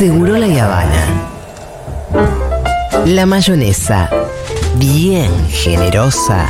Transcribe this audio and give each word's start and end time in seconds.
Seguro 0.00 0.38
la 0.38 0.46
Habana. 0.46 1.04
La 3.04 3.26
mayonesa, 3.26 4.08
bien 4.76 5.30
generosa, 5.50 6.48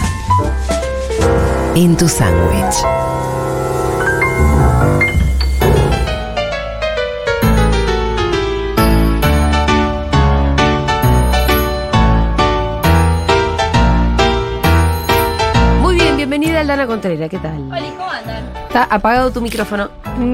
en 1.75 1.97
tu 1.97 2.07
sándwich. 2.07 2.77
Muy 15.81 15.97
bien, 15.97 16.17
bienvenida 16.17 16.61
Aldana 16.61 16.87
Contreras, 16.87 17.29
¿qué 17.29 17.39
tal? 17.39 17.67
Hola, 17.67 17.81
¿cómo 17.99 18.11
andan? 18.13 18.45
Está 18.69 18.85
apagado 18.85 19.33
tu 19.33 19.41
micrófono. 19.41 19.91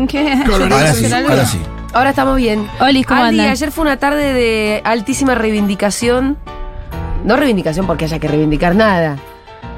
¿Qué? 0.06 0.34
Ahora 0.52 0.92
sí, 0.92 1.10
ahora 1.10 1.46
sí. 1.46 1.62
Ahora 1.96 2.10
estamos 2.10 2.36
bien. 2.36 2.68
Oli, 2.80 3.04
¿cómo 3.04 3.22
Aldi, 3.22 3.38
andan? 3.40 3.52
ayer 3.52 3.72
fue 3.72 3.82
una 3.82 3.96
tarde 3.96 4.32
de 4.34 4.82
altísima 4.84 5.34
reivindicación. 5.34 6.36
No 7.24 7.36
reivindicación 7.36 7.86
porque 7.86 8.04
haya 8.04 8.18
que 8.18 8.28
reivindicar 8.28 8.74
nada, 8.76 9.16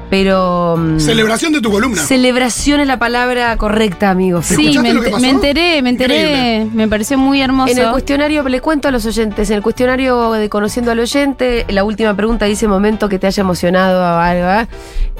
pero... 0.09 0.75
mm, 0.77 0.99
Celebración 0.99 1.53
de 1.53 1.61
tu 1.61 1.71
columna. 1.71 2.01
Celebración 2.01 2.81
es 2.81 2.87
la 2.87 2.99
palabra 2.99 3.55
correcta, 3.57 4.09
amigo. 4.09 4.41
Sí, 4.41 4.53
¿Escuchaste 4.67 4.81
me, 4.81 4.93
lo 4.93 5.01
que 5.01 5.07
ent- 5.07 5.11
pasó? 5.11 5.21
me 5.21 5.29
enteré, 5.29 5.81
me 5.81 5.89
enteré. 5.89 6.15
Increíble. 6.31 6.69
Me 6.75 6.87
pareció 6.89 7.17
muy 7.17 7.41
hermoso. 7.41 7.71
En 7.71 7.79
el 7.79 7.89
cuestionario, 7.91 8.43
le 8.47 8.59
cuento 8.61 8.89
a 8.89 8.91
los 8.91 9.05
oyentes, 9.05 9.49
en 9.49 9.55
el 9.55 9.61
cuestionario 9.63 10.33
de 10.33 10.49
Conociendo 10.49 10.91
al 10.91 10.99
Oyente, 10.99 11.65
la 11.69 11.83
última 11.85 12.13
pregunta 12.15 12.45
dice 12.45 12.67
momento 12.67 13.07
que 13.09 13.17
te 13.17 13.27
haya 13.27 13.41
emocionado 13.41 14.03
a 14.03 14.27
algo, 14.27 14.69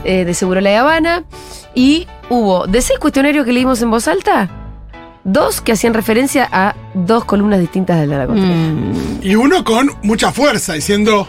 eh, 0.04 0.26
de 0.26 0.34
Seguro 0.34 0.60
La 0.62 0.78
Habana. 0.82 1.24
Y 1.74 2.08
hubo, 2.30 2.68
de 2.68 2.82
seis 2.82 3.00
cuestionarios 3.00 3.46
que 3.46 3.54
leímos 3.54 3.82
en 3.82 3.90
voz 3.90 4.08
alta, 4.08 4.50
dos 5.24 5.62
que 5.62 5.74
hacían 5.74 5.94
referencia 5.94 6.48
a 6.52 6.76
dos 6.94 7.26
columnas 7.26 7.60
distintas 7.60 8.00
de 8.00 8.08
la 8.08 8.26
Contreras. 8.26 8.56
Mm, 8.58 8.94
Y 9.22 9.36
uno 9.36 9.64
con 9.64 9.92
mucha 10.04 10.32
fuerza, 10.32 10.74
diciendo, 10.74 11.28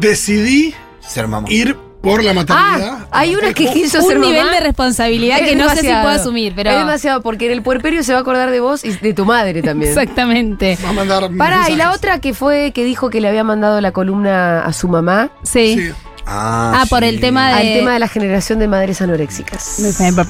decidí 0.00 0.74
Ser 1.00 1.28
mamá. 1.28 1.48
ir 1.50 1.76
por 2.02 2.22
la 2.22 2.32
maternidad. 2.34 2.98
Ah, 3.00 3.06
hay 3.10 3.34
una 3.34 3.52
que 3.52 3.66
quiso 3.66 4.00
ser 4.00 4.18
un 4.18 4.22
nivel 4.26 4.44
mamá. 4.44 4.54
de 4.54 4.60
responsabilidad 4.60 5.40
Es 5.40 5.48
que 5.48 5.56
no 5.56 5.68
sé 5.70 5.80
si 5.80 5.86
puedo 5.88 6.08
asumir, 6.08 6.52
pero. 6.54 6.70
Es 6.70 6.78
demasiado, 6.78 7.20
porque 7.20 7.46
en 7.46 7.52
el 7.52 7.62
puerperio 7.62 8.04
se 8.04 8.12
va 8.12 8.18
a 8.18 8.22
acordar 8.22 8.50
de 8.52 8.60
vos 8.60 8.84
y 8.84 8.92
de 8.92 9.12
tu 9.12 9.24
madre 9.24 9.60
también. 9.62 9.90
Exactamente. 9.90 10.78
Va 10.84 10.90
a 10.90 10.92
mandar 10.92 11.28
Pará, 11.36 11.68
y 11.68 11.74
la 11.74 11.92
otra 11.92 12.20
que 12.20 12.32
fue 12.32 12.70
que 12.72 12.84
dijo 12.84 13.10
que 13.10 13.20
le 13.20 13.28
había 13.28 13.42
mandado 13.42 13.80
la 13.80 13.90
columna 13.90 14.60
a 14.60 14.72
su 14.72 14.86
mamá 14.88 15.30
Sí. 15.42 15.76
Sí. 15.80 15.92
Ah, 16.28 16.80
Ah, 16.82 16.86
por 16.90 17.00
sí. 17.02 17.06
el 17.08 17.20
tema 17.20 17.48
al 17.56 17.64
de. 17.64 17.74
tema 17.76 17.92
de 17.92 17.98
la 18.00 18.08
generación 18.08 18.58
de 18.58 18.66
madres 18.66 19.00
anoréxicas. 19.00 19.78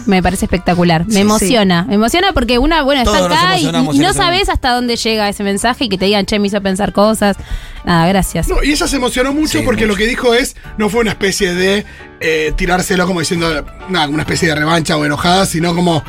Me, 0.06 0.22
parece 0.22 0.44
espectacular. 0.44 1.06
Me 1.06 1.12
Sí, 1.14 1.20
emociona. 1.20 1.84
Me 1.88 1.94
emociona 1.94 2.32
porque 2.34 2.58
una, 2.58 2.82
bueno, 2.82 3.00
está 3.02 3.16
Todos 3.18 3.32
acá 3.32 3.58
y, 3.58 3.64
no 3.98 4.12
sabes 4.12 4.48
hasta 4.50 4.72
dónde 4.72 4.96
llega 4.96 5.28
ese 5.28 5.42
mensaje 5.42 5.84
y 5.84 5.88
que 5.88 5.96
te 5.96 6.04
digan, 6.04 6.26
che, 6.26 6.38
me 6.38 6.48
hizo 6.48 6.60
pensar 6.60 6.92
cosas. 6.92 7.36
Nada, 7.84 8.06
gracias. 8.08 8.46
No, 8.48 8.62
y 8.62 8.72
ella 8.72 8.86
se 8.86 8.96
emocionó 8.96 9.32
mucho 9.32 9.58
Sí, 9.58 9.64
porque 9.64 9.82
mucho. 9.86 9.92
lo 9.92 9.96
que 9.96 10.06
dijo 10.06 10.34
es, 10.34 10.54
no 10.76 10.88
fue 10.90 11.00
una 11.00 11.10
especie 11.12 11.54
de 11.54 11.86
eh, 12.20 12.52
tirárselo 12.56 13.06
como 13.06 13.20
diciendo, 13.20 13.64
nada, 13.88 14.08
una 14.08 14.22
especie 14.22 14.48
de 14.48 14.54
revancha 14.54 14.96
o 14.96 15.04
enojada, 15.04 15.46
sino 15.46 15.74
como, 15.74 16.02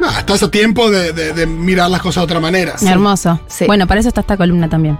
nada, 0.00 0.18
estás 0.20 0.42
a 0.42 0.50
tiempo 0.50 0.90
de, 0.90 1.12
de- 1.12 1.32
de 1.32 1.46
mirar 1.46 1.90
las 1.90 2.02
cosas 2.02 2.20
de 2.22 2.24
otra 2.24 2.40
manera. 2.40 2.74
Hermoso. 2.86 3.40
Sí. 3.48 3.64
Bueno, 3.66 3.86
para 3.86 4.00
eso 4.00 4.08
está 4.08 4.20
esta 4.20 4.36
columna 4.36 4.68
también. 4.68 4.98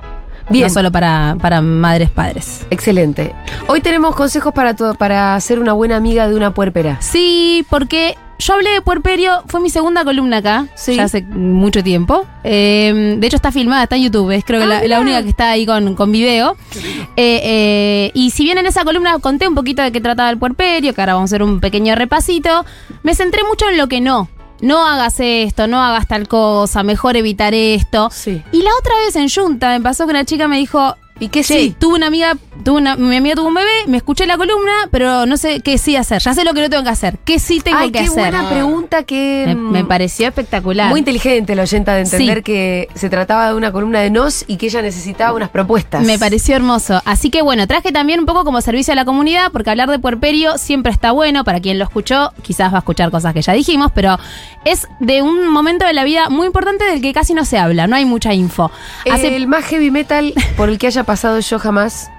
Bien. 0.50 0.68
No 0.68 0.70
solo 0.74 0.91
para, 0.91 1.36
para 1.41 1.60
madres, 1.60 2.10
padres. 2.10 2.66
Excelente. 2.70 3.34
Hoy 3.66 3.80
tenemos 3.80 4.14
consejos 4.16 4.52
para, 4.54 4.74
to- 4.74 4.94
para 4.94 5.38
ser 5.41 5.58
una 5.58 5.72
buena 5.74 5.96
amiga 5.96 6.28
de 6.28 6.34
una 6.34 6.54
puerpera. 6.54 6.96
Sí, 7.00 7.66
porque 7.68 8.16
yo 8.38 8.54
hablé 8.54 8.70
de 8.70 8.80
puerperio, 8.80 9.42
fue 9.46 9.60
mi 9.60 9.69
segunda 9.69 10.04
columna 10.04 10.38
acá, 10.38 10.66
Sí. 10.74 10.94
ya 10.94 11.04
hace 11.04 11.22
mucho 11.22 11.82
tiempo. 11.82 12.24
Eh, 12.44 13.16
de 13.19 13.26
hecho 13.26 13.36
está 13.36 13.50
filmada, 13.52 13.82
está 13.82 13.96
en 13.96 14.04
YouTube, 14.04 14.30
es 14.30 14.44
creo 14.44 14.60
que 14.60 14.72
Ah, 14.72 14.80
la 14.86 15.00
única 15.00 15.22
que 15.22 15.28
está 15.28 15.50
ahí 15.50 15.66
con, 15.66 15.94
con 15.96 16.12
video. 16.12 16.56
Eh, 17.16 17.41
eh, 17.42 18.10
y 18.14 18.31
si 18.31 18.44
bien 18.44 18.56
en 18.58 18.66
esa 18.66 18.84
columna 18.84 19.19
conté 19.19 19.48
un 19.48 19.54
poquito 19.54 19.82
de 19.82 19.92
qué 19.92 20.00
trataba 20.00 20.31
el 20.31 20.38
puerperio, 20.38 20.94
que 20.94 21.00
ahora 21.00 21.14
vamos 21.14 21.31
a 21.31 21.34
hacer 21.34 21.42
un 21.42 21.60
pequeño 21.60 21.94
repasito, 21.94 22.64
me 23.03 23.14
centré 23.14 23.42
mucho 23.42 23.69
en 23.69 23.76
lo 23.76 23.88
que 23.88 24.00
no. 24.00 24.28
No 24.60 24.84
hagas 24.84 25.20
esto, 25.20 25.66
no 25.66 25.82
hagas 25.82 26.06
tal 26.08 26.26
cosa, 26.28 26.82
mejor 26.82 27.16
evitar 27.16 27.54
esto. 27.54 28.08
Sí. 28.12 28.42
Y 28.52 28.62
la 28.62 28.70
otra 28.80 28.94
vez 29.04 29.16
en 29.16 29.28
Junta 29.28 29.70
me 29.70 29.80
pasó 29.80 30.04
que 30.04 30.10
una 30.10 30.24
chica 30.24 30.48
me 30.48 30.58
dijo, 30.58 30.96
¿Y 31.21 31.29
qué 31.29 31.43
Che, 31.43 31.59
sí? 31.61 31.77
tuve 31.79 31.97
una 31.97 32.06
amiga, 32.06 32.37
tuve 32.65 32.79
una, 32.79 32.95
mi 32.95 33.17
amiga 33.17 33.34
tuvo 33.34 33.49
un 33.49 33.55
bebé, 33.55 33.71
me 33.89 33.97
escuché 33.97 34.25
la 34.27 34.37
columna, 34.37 34.73
pero 34.93 35.27
no 35.27 35.37
sé 35.37 35.61
qué 35.61 35.77
sí 35.77 35.97
hacer. 35.97 36.23
Ya 36.23 36.33
sé 36.33 36.45
lo 36.45 36.55
que 36.55 36.61
no 36.61 36.71
tengo 36.71 36.84
que 36.84 36.91
hacer. 36.91 37.19
¿Qué 37.25 37.41
sí 37.41 37.61
tengo 37.61 37.79
Ay, 37.79 37.91
que 37.91 37.99
qué 38.01 38.05
hacer? 38.05 38.15
buena 38.33 38.49
pregunta 38.49 39.03
que... 39.03 39.45
Me, 39.49 39.55
mm, 39.56 39.71
me 39.73 39.84
pareció 39.84 40.29
espectacular. 40.29 40.91
Muy 40.91 41.01
inteligente 41.01 41.56
la 41.56 41.62
oyenta 41.62 41.95
de 41.95 42.03
entender 42.03 42.37
Sí. 42.39 42.43
que 42.45 42.89
se 42.95 43.11
trataba 43.11 43.49
de 43.49 43.55
una 43.55 43.73
columna 43.73 44.01
de 44.01 44.11
nos 44.11 44.45
y 44.47 44.59
que 44.59 44.67
ella 44.67 44.81
necesitaba 44.81 45.33
unas 45.34 45.49
propuestas. 45.49 46.05
Me 46.05 46.19
pareció 46.21 46.55
hermoso. 46.55 47.03
Así 47.05 47.31
que 47.31 47.43
bueno, 47.43 47.67
traje 47.67 47.91
también 47.91 48.21
un 48.21 48.27
poco 48.27 48.45
como 48.45 48.61
servicio 48.61 48.93
a 48.93 48.97
la 48.97 49.05
comunidad, 49.05 49.50
porque 49.50 49.71
hablar 49.71 49.91
de 49.91 49.99
puerperio 49.99 50.56
siempre 50.56 50.93
está 50.93 51.11
bueno. 51.11 51.43
Para 51.43 51.59
quien 51.61 51.79
lo 51.79 51.85
escuchó, 51.85 52.33
quizás 52.43 52.73
va 52.73 52.77
a 52.77 52.81
escuchar 52.81 53.11
cosas 53.11 53.35
que 53.35 53.43
ya 53.43 53.55
dijimos, 53.55 53.91
pero 53.93 54.17
es 54.65 54.87
de 55.00 55.23
un 55.23 55.49
momento 55.49 55.85
de 55.85 55.95
la 55.95 56.05
vida 56.05 56.29
muy 56.31 56.47
importante 56.47 56.85
del 56.85 57.00
que 57.03 57.12
casi 57.12 57.35
no 57.35 57.45
se 57.45 57.59
habla, 57.59 57.89
no 57.89 57.97
hay 57.97 58.05
mucha 58.05 58.33
info. 58.35 58.71
Hace 59.11 59.35
El 59.35 59.49
más 59.49 59.65
heavy 59.65 59.91
metal 59.91 60.33
por 60.56 60.69
el 60.69 60.79
que 60.79 60.87
haya 60.87 61.05
pasado 61.08 61.41
yo 61.41 61.58
jamás, 61.58 62.10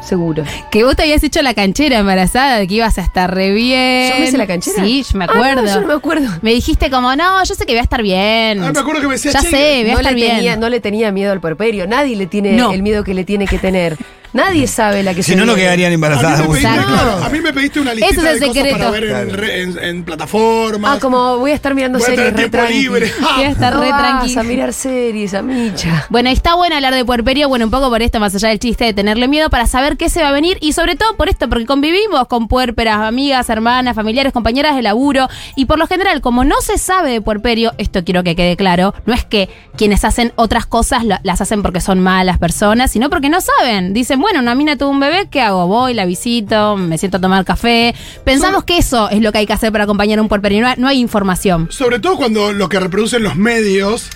seguro. 0.00 0.42
que 0.72 0.82
vos 0.82 0.96
te 0.96 1.02
habías 1.02 1.22
hecho 1.22 1.40
la 1.40 1.54
canchera 1.54 2.00
embarazada, 2.00 2.58
de 2.58 2.66
que 2.66 2.74
ibas 2.74 2.98
a 2.98 3.02
estar 3.02 3.32
re 3.32 3.52
bien. 3.52 4.10
¿Yo 4.12 4.18
me 4.18 4.26
hice 4.26 4.36
la 4.38 4.48
canchera? 4.48 4.82
Sí, 4.84 5.04
yo 5.08 5.16
me 5.16 5.24
Ah, 5.26 5.28
acuerdo. 5.30 5.62
no, 5.62 5.68
yo 5.68 5.80
no 5.82 5.86
me 5.86 5.94
acuerdo. 5.94 6.28
Me 6.42 6.52
dijiste 6.52 6.90
como, 6.90 7.14
no, 7.14 7.44
yo 7.44 7.54
sé 7.54 7.64
que 7.64 7.74
voy 7.74 7.78
a 7.78 7.82
estar 7.84 8.02
bien. 8.02 8.60
Ah, 8.60 8.72
me 8.72 8.80
acuerdo 8.80 9.00
que 9.02 9.06
me 9.06 9.14
decía, 9.14 9.30
Ya 9.30 9.40
"Che, 9.40 9.50
sé, 9.50 9.80
voy 9.82 9.90
a 9.90 9.94
estar 9.94 10.12
le, 10.12 10.14
bien. 10.16 10.34
tenía, 10.36 10.56
no 10.56 10.68
le 10.68 10.80
tenía 10.80 11.12
miedo 11.12 11.30
al 11.30 11.40
puerperio. 11.40 11.86
Nadie 11.86 12.16
le 12.16 12.26
tiene 12.26 12.52
No. 12.54 12.72
el 12.72 12.82
miedo 12.82 13.04
que 13.04 13.14
le 13.14 13.22
tiene 13.22 13.46
que 13.46 13.58
tener. 13.58 13.96
Nadie 14.34 14.66
sabe 14.66 15.02
la 15.02 15.14
que 15.14 15.22
Si 15.22 15.30
se 15.32 15.36
no, 15.38 15.46
no 15.46 15.54
quedarían 15.54 15.90
A 15.92 15.94
embarazadas. 15.94 16.40
mí, 16.40 16.48
pediste, 16.48 16.68
Exacto. 16.68 16.92
claro, 16.92 17.24
a 17.24 17.28
mí 17.30 17.40
me 17.40 17.52
pediste 17.54 17.80
una 17.80 17.94
lista 17.94 18.10
es 18.10 18.18
el 18.18 18.24
de 18.40 18.46
cosas 18.48 18.54
secreto. 18.54 18.78
para 18.78 18.90
ver 18.90 19.04
en, 19.04 19.30
re- 19.32 19.62
en- 19.62 19.78
en 19.78 20.04
plataformas. 20.04 20.96
Ah, 20.96 21.00
como 21.00 21.38
voy 21.38 21.52
a 21.52 21.54
estar 21.54 21.74
mirando 21.74 21.98
Voy 21.98 22.04
a 22.06 22.10
series 22.10 22.24
tener 22.34 22.34
re 22.34 22.48
tiempo 22.50 22.58
tranqui. 22.58 22.80
libre. 22.82 23.12
Voy 23.36 23.44
a 23.44 23.48
estar 23.48 23.74
No 23.74 23.80
re 23.80 23.90
vas 23.90 24.00
tranqui. 24.00 24.38
a 24.38 24.42
mirar 24.42 24.72
series, 24.72 25.34
amicha. 25.34 26.06
Bueno, 26.10 26.28
está 26.30 26.54
bueno 26.54 26.74
hablar 26.76 26.94
de 26.94 27.04
puerperio, 27.04 27.48
bueno, 27.48 27.64
un 27.66 27.70
poco 27.70 27.88
por 27.90 28.02
esto, 28.02 28.18
más 28.20 28.34
allá 28.34 28.48
del 28.48 28.58
chiste 28.58 28.84
de 28.84 28.92
tenerle 28.92 29.28
miedo, 29.28 29.50
para 29.50 29.66
saber 29.66 29.96
qué 29.96 30.08
se 30.10 30.20
va 30.20 30.28
a 30.28 30.32
venir 30.32 30.58
y 30.60 30.72
sobre 30.72 30.96
todo 30.96 31.16
por 31.16 31.28
esto, 31.28 31.48
porque 31.48 31.64
convivimos 31.66 32.26
con 32.26 32.48
puérperas, 32.48 32.98
amigas, 32.98 33.48
hermanas, 33.48 33.94
familiares, 33.94 34.32
compañeras 34.32 34.74
de 34.74 34.82
laburo 34.82 35.28
y 35.54 35.66
por 35.66 35.78
lo 35.78 35.86
general, 35.86 36.20
como 36.20 36.42
no 36.44 36.60
se 36.60 36.76
sabe 36.78 37.12
de 37.12 37.20
puerperio, 37.20 37.72
esto 37.78 38.02
quiero 38.04 38.24
que 38.24 38.34
quede 38.34 38.56
claro, 38.56 38.94
no 39.06 39.14
es 39.14 39.24
que 39.24 39.48
quienes 39.76 40.04
hacen 40.04 40.32
otras 40.36 40.66
cosas 40.66 41.02
las 41.22 41.40
hacen 41.40 41.62
porque 41.62 41.80
son 41.80 42.00
malas 42.00 42.38
personas, 42.38 42.90
sino 42.90 43.08
porque 43.10 43.28
no 43.28 43.40
saben. 43.40 43.92
Dicen, 43.94 44.18
bueno, 44.24 44.40
una 44.40 44.54
mina 44.54 44.78
tuvo 44.78 44.88
un 44.88 45.00
bebé, 45.00 45.28
¿qué 45.30 45.42
hago? 45.42 45.66
Voy, 45.66 45.92
la 45.92 46.06
visito, 46.06 46.78
me 46.78 46.96
siento 46.96 47.18
a 47.18 47.20
tomar 47.20 47.44
café. 47.44 47.94
Pensamos 48.24 48.64
que 48.64 48.78
eso 48.78 49.10
es 49.10 49.20
lo 49.20 49.32
que 49.32 49.36
hay 49.36 49.46
que 49.46 49.52
hacer 49.52 49.70
para 49.70 49.84
acompañar 49.84 50.18
a 50.18 50.22
un 50.22 50.28
puerperio, 50.28 50.64
no 50.78 50.88
hay, 50.88 50.98
información. 50.98 51.68
Sobre 51.70 51.98
todo 51.98 52.16
cuando 52.16 52.54
lo 52.54 52.70
que 52.70 52.80
reproducen 52.80 53.22
los 53.22 53.36
medios 53.36 54.08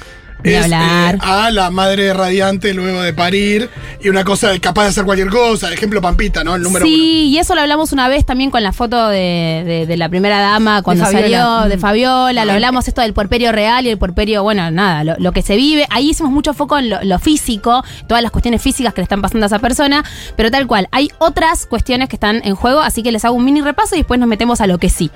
es 0.45 0.65
hablar. 0.65 1.15
eh, 1.17 1.19
a 1.23 1.51
la 1.51 1.71
madre 1.71 2.13
radiante 2.15 2.75
luego 2.75 3.03
de 3.03 3.13
parir 3.13 3.69
y 4.03 4.09
una 4.09 4.25
cosa 4.25 4.51
de 4.51 4.61
capaz 4.61 4.85
de 4.85 4.89
hacer 4.91 5.05
cualquier 5.05 5.29
cosa. 5.31 5.73
Ejemplo, 5.73 6.01
Pampita, 6.01 6.45
¿no? 6.45 6.55
El 6.55 6.63
número 6.63 6.85
sí, 6.87 6.95
uno. 6.95 7.03
y 7.05 7.39
eso 7.39 7.55
lo 7.55 7.61
hablamos 7.63 7.93
una 7.93 8.09
vez 8.09 8.25
también 8.25 8.51
con 8.51 8.63
la 8.63 8.73
foto 8.73 9.09
de, 9.09 9.63
de- 9.67 9.87
de 9.87 9.97
la 9.97 10.09
primera 10.09 10.41
dama 10.41 10.83
cuando 10.83 11.05
Fabiola. 11.05 11.23
salió, 11.23 11.69
de 11.69 11.77
Mm. 11.77 11.81
Fabiola, 11.81 12.45
lo 12.45 12.53
hablamos 12.53 12.87
esto 12.89 13.01
del 13.01 13.13
puerperio 13.15 13.53
real 13.53 13.87
y 13.87 13.91
el 13.91 13.99
puerperio, 13.99 14.43
bueno, 14.43 14.71
nada, 14.71 15.05
lo, 15.05 15.17
lo 15.19 15.33
que 15.33 15.43
se 15.43 15.57
vive. 15.57 15.87
Ahí 15.91 16.11
hicimos 16.11 16.33
mucho 16.33 16.55
foco 16.55 16.79
en 16.79 16.91
lo, 16.91 17.03
lo 17.03 17.19
físico, 17.19 17.83
todas 18.07 18.23
las 18.23 18.31
cuestiones 18.33 18.63
físicas 18.63 18.95
que 18.95 19.01
le 19.01 19.05
están 19.05 19.23
pasando 19.23 19.45
a 19.45 19.49
esa 19.49 19.59
persona, 19.59 20.05
pero 20.37 20.51
tal 20.51 20.67
cual, 20.67 20.89
hay 20.93 21.11
otras 21.19 21.67
cuestiones 21.67 22.09
que 22.09 22.17
están 22.17 22.41
en 22.45 22.55
juego, 22.55 22.81
así 22.81 23.03
que 23.03 23.13
les 23.13 23.25
hago 23.25 23.35
un 23.37 23.45
mini 23.45 23.61
repaso 23.61 23.95
y 23.95 23.99
después 23.99 24.19
nos 24.21 24.29
metemos 24.29 24.61
a 24.61 24.67
lo 24.67 24.79
que 24.79 24.89
sí. 24.91 25.11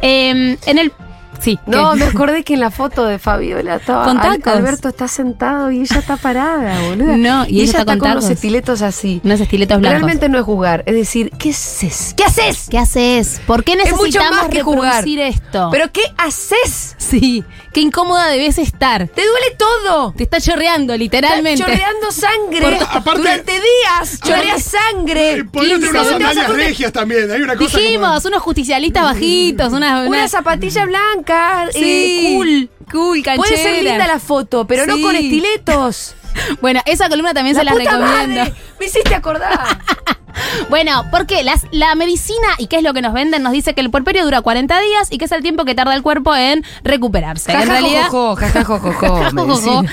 Eh, 0.00 0.56
en 0.66 0.78
el... 0.78 0.92
Sí. 1.42 1.58
No, 1.66 1.92
¿qué? 1.92 1.98
me 1.98 2.04
acordé 2.06 2.44
que 2.44 2.54
en 2.54 2.60
la 2.60 2.70
foto 2.70 3.04
de 3.04 3.18
Fabiola 3.18 3.76
estaba 3.76 4.04
Con 4.04 4.18
Al-. 4.18 4.40
Alberto 4.44 4.88
está 4.88 5.08
sentado 5.08 5.70
y 5.70 5.80
ella 5.80 5.98
está 5.98 6.16
parada, 6.16 6.80
boluda. 6.88 7.16
No, 7.16 7.46
y 7.48 7.62
ella 7.62 7.80
está 7.80 7.84
con 7.84 7.98
con 7.98 8.10
unos 8.12 8.30
estiletos 8.30 8.82
así. 8.82 9.20
Unos 9.24 9.40
estiletos 9.40 9.78
blancos. 9.78 9.98
Realmente 10.00 10.28
no 10.28 10.38
es 10.38 10.44
jugar, 10.44 10.82
es 10.86 10.94
decir, 10.94 11.30
¿qué 11.38 11.50
haces? 11.50 12.14
¿Qué 12.16 12.24
haces? 12.24 12.66
¿Qué 12.70 12.78
haces? 12.78 13.40
¿Por 13.46 13.64
qué 13.64 13.72
Es 13.72 13.90
mucho 13.90 13.96
necesitamos 14.04 14.36
más 14.42 14.48
que 14.50 14.62
jugar. 14.62 14.82
reproducir 15.04 15.20
esto? 15.20 15.68
¿Pero 15.72 15.90
qué 15.92 16.02
haces? 16.18 16.94
Sí, 16.98 17.44
qué 17.72 17.80
incómoda 17.80 18.28
debes 18.28 18.58
estar. 18.58 19.08
¡Te 19.08 19.22
duele 19.26 19.56
todo! 19.58 20.12
Te 20.16 20.22
está 20.22 20.40
chorreando, 20.40 20.96
literalmente. 20.96 21.60
Está 21.62 21.66
chorreando 21.72 22.10
sangre 22.12 22.78
aparte- 22.90 23.18
durante 23.18 23.52
días. 23.52 24.20
Chorrea 24.20 24.58
sangre. 24.58 25.32
Eh, 25.38 25.44
Podría 25.44 25.74
tener 25.78 25.90
unas 26.16 26.48
regias 26.50 26.92
también. 26.92 27.30
Hay 27.30 27.42
una 27.42 27.56
cosa 27.56 27.78
Dijimos, 27.78 28.08
como- 28.22 28.28
unos 28.28 28.42
justicialistas 28.42 29.02
bajitos, 29.04 29.72
unas. 29.72 30.06
Una 30.06 30.08
unas- 30.08 30.30
zapatilla 30.30 30.84
blanca, 30.86 31.31
Sí, 31.72 31.80
eh, 31.82 32.34
cool. 32.36 32.70
Cool, 32.90 33.22
canchera. 33.22 33.36
Puede 33.48 33.56
ser 33.62 33.84
linda 33.84 34.06
la 34.06 34.18
foto, 34.18 34.66
pero 34.66 34.86
no 34.86 34.96
Sí. 34.96 35.02
con 35.02 35.14
estiletos. 35.16 36.14
Bueno, 36.62 36.80
esa 36.86 37.10
columna 37.10 37.34
también 37.34 37.54
se 37.54 37.62
la 37.62 37.72
recomiendo. 37.74 38.06
madre, 38.40 38.54
me 38.80 38.86
hiciste 38.86 39.14
acordar. 39.14 39.78
Bueno, 40.70 41.04
porque 41.10 41.42
las- 41.44 41.66
la 41.70 41.94
medicina 41.94 42.48
y 42.58 42.66
qué 42.66 42.76
es 42.76 42.82
lo 42.82 42.94
que 42.94 43.02
nos 43.02 43.12
venden 43.12 43.42
nos 43.42 43.52
dice 43.52 43.74
que 43.74 43.80
el 43.80 43.90
puerperio 43.90 44.24
dura 44.24 44.40
40 44.40 44.80
días 44.80 45.08
y 45.10 45.18
que 45.18 45.24
es 45.26 45.32
el 45.32 45.42
tiempo 45.42 45.64
que 45.64 45.74
tarda 45.74 45.94
el 45.94 46.02
cuerpo 46.02 46.34
en 46.34 46.64
recuperarse. 46.84 47.52
en 47.52 47.68
realidad. 47.68 48.08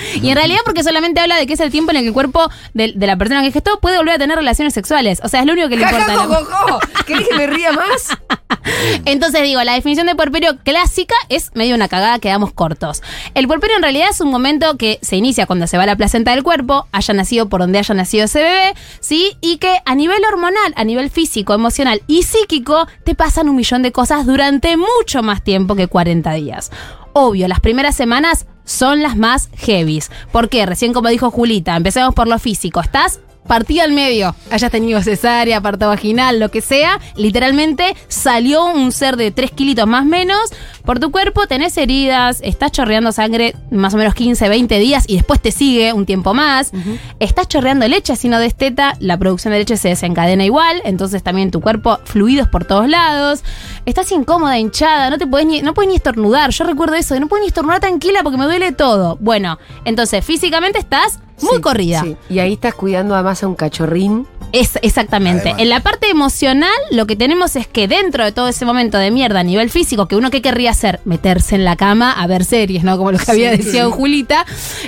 Y 0.14 0.28
en 0.30 0.36
realidad 0.36 0.60
porque 0.64 0.82
solamente 0.82 1.20
habla 1.20 1.36
de 1.36 1.46
que 1.46 1.54
es 1.54 1.60
el 1.60 1.70
tiempo 1.70 1.90
en 1.90 1.98
el 1.98 2.02
que 2.02 2.08
el 2.08 2.14
cuerpo 2.14 2.48
de, 2.74 2.92
de 2.94 3.06
la 3.06 3.16
persona 3.16 3.42
que 3.42 3.52
gestó 3.52 3.78
puede 3.80 3.96
volver 3.98 4.14
a 4.14 4.18
tener 4.18 4.36
relaciones 4.36 4.74
sexuales. 4.74 5.20
O 5.22 5.28
sea, 5.28 5.40
es 5.40 5.46
lo 5.46 5.52
único 5.52 5.68
que 5.68 5.76
le 5.76 5.82
importa. 5.82 6.04
Jajajojojo. 6.14 6.78
¿Querés 7.06 7.28
que 7.28 7.34
me 7.36 7.46
ría 7.46 7.72
más? 7.72 8.08
Entonces 9.04 9.42
digo, 9.42 9.62
la 9.64 9.74
definición 9.74 10.06
de 10.06 10.14
puerperio 10.14 10.58
clásica 10.62 11.14
es 11.28 11.50
medio 11.54 11.74
una 11.74 11.88
cagada, 11.88 12.18
quedamos 12.18 12.52
cortos. 12.52 13.02
El 13.34 13.46
puerperio 13.46 13.76
en 13.76 13.82
realidad 13.82 14.08
es 14.10 14.20
un 14.20 14.30
momento 14.30 14.76
que 14.76 14.98
se 15.02 15.16
inicia 15.16 15.46
cuando 15.46 15.66
se 15.66 15.78
va 15.78 15.86
la 15.86 15.96
placenta 15.96 16.32
del 16.32 16.42
cuerpo, 16.42 16.86
haya 16.92 17.14
nacido 17.14 17.48
por 17.48 17.60
donde 17.60 17.78
haya 17.78 17.94
nacido 17.94 18.24
ese 18.24 18.40
bebé, 18.42 18.74
¿sí? 19.00 19.36
Y 19.40 19.58
que 19.58 19.78
a 19.84 19.94
nivel 19.94 20.22
hormonal, 20.30 20.49
a 20.74 20.84
nivel 20.84 21.10
físico, 21.10 21.54
emocional 21.54 22.02
y 22.06 22.22
psíquico, 22.22 22.86
te 23.04 23.14
pasan 23.14 23.48
un 23.48 23.56
millón 23.56 23.82
de 23.82 23.92
cosas 23.92 24.26
durante 24.26 24.76
mucho 24.76 25.22
más 25.22 25.42
tiempo 25.42 25.74
que 25.74 25.88
40 25.88 26.32
días. 26.34 26.70
Obvio, 27.12 27.48
las 27.48 27.60
primeras 27.60 27.96
semanas 27.96 28.46
son 28.64 29.02
las 29.02 29.16
más 29.16 29.50
heavies. 29.56 30.10
¿Por 30.32 30.48
qué? 30.48 30.64
Recién 30.66 30.92
como 30.92 31.08
dijo 31.08 31.30
Julita, 31.30 31.76
empecemos 31.76 32.14
por 32.14 32.28
lo 32.28 32.38
físico. 32.38 32.80
Estás 32.80 33.20
partida 33.46 33.84
al 33.84 33.92
medio, 33.92 34.34
hayas 34.50 34.70
tenido 34.70 35.02
cesárea, 35.02 35.60
parto 35.60 35.88
vaginal, 35.88 36.38
lo 36.38 36.50
que 36.50 36.60
sea, 36.60 37.00
literalmente 37.16 37.96
salió 38.08 38.64
un 38.66 38.92
ser 38.92 39.16
de 39.16 39.30
3 39.30 39.50
kilitos 39.50 39.86
más 39.86 40.04
menos 40.04 40.52
por 40.84 40.98
tu 41.00 41.10
cuerpo, 41.10 41.46
tenés 41.46 41.76
heridas, 41.76 42.40
estás 42.42 42.72
chorreando 42.72 43.12
sangre 43.12 43.54
más 43.70 43.94
o 43.94 43.96
menos 43.96 44.14
15, 44.14 44.48
20 44.48 44.78
días 44.78 45.04
y 45.06 45.16
después 45.16 45.40
te 45.40 45.52
sigue 45.52 45.92
un 45.92 46.06
tiempo 46.06 46.32
más, 46.34 46.72
estás 47.18 47.48
chorreando 47.48 47.86
leche, 47.88 48.16
si 48.16 48.28
no 48.28 48.38
desteta, 48.38 48.96
la 49.00 49.18
producción 49.18 49.52
de 49.52 49.58
leche 49.58 49.76
se 49.76 49.88
desencadena 49.88 50.44
igual, 50.44 50.80
entonces 50.84 51.22
también 51.22 51.50
tu 51.50 51.60
cuerpo 51.60 51.98
fluidos 52.04 52.48
por 52.48 52.64
todos 52.64 52.88
lados, 52.88 53.42
estás 53.84 54.10
incómoda, 54.12 54.58
hinchada, 54.58 55.10
no 55.10 55.18
te 55.18 55.26
puedes 55.26 55.46
ni, 55.46 55.62
no 55.62 55.74
puedes 55.74 55.88
ni 55.90 55.96
estornudar, 55.96 56.50
yo 56.50 56.64
recuerdo 56.64 56.94
eso, 56.94 57.14
de 57.14 57.20
no 57.20 57.26
puedes 57.26 57.42
ni 57.42 57.48
estornudar 57.48 57.80
tranquila 57.80 58.20
porque 58.22 58.38
me 58.38 58.44
duele 58.44 58.72
todo. 58.72 59.16
Bueno, 59.20 59.58
entonces 59.84 60.24
físicamente 60.24 60.78
estás 60.78 61.18
muy 61.42 61.56
Sí, 61.56 61.60
corrida. 61.60 62.02
sí. 62.02 62.16
Y 62.28 62.38
ahí 62.38 62.54
estás 62.54 62.74
cuidando 62.74 63.14
además 63.14 63.42
a 63.42 63.48
un 63.48 63.54
cachorrín. 63.54 64.26
Es, 64.52 64.78
exactamente. 64.82 65.42
Además. 65.50 65.62
En 65.62 65.68
la 65.68 65.80
parte 65.80 66.10
emocional, 66.10 66.72
lo 66.90 67.06
que 67.06 67.14
tenemos 67.16 67.54
es 67.56 67.66
que 67.68 67.86
dentro 67.86 68.24
de 68.24 68.32
todo 68.32 68.48
ese 68.48 68.64
momento 68.64 68.98
de 68.98 69.10
mierda 69.12 69.40
a 69.40 69.44
nivel 69.44 69.70
físico, 69.70 70.08
que 70.08 70.16
uno 70.16 70.30
que 70.30 70.42
querría 70.42 70.70
hacer, 70.72 71.00
meterse 71.04 71.54
en 71.54 71.64
la 71.64 71.76
cama 71.76 72.10
a 72.12 72.26
ver 72.26 72.44
series, 72.44 72.82
¿no? 72.82 72.96
Como 72.98 73.12
lo 73.12 73.18
que 73.18 73.30
había 73.30 73.50
deseado 73.52 73.92
Julita, 73.92 74.44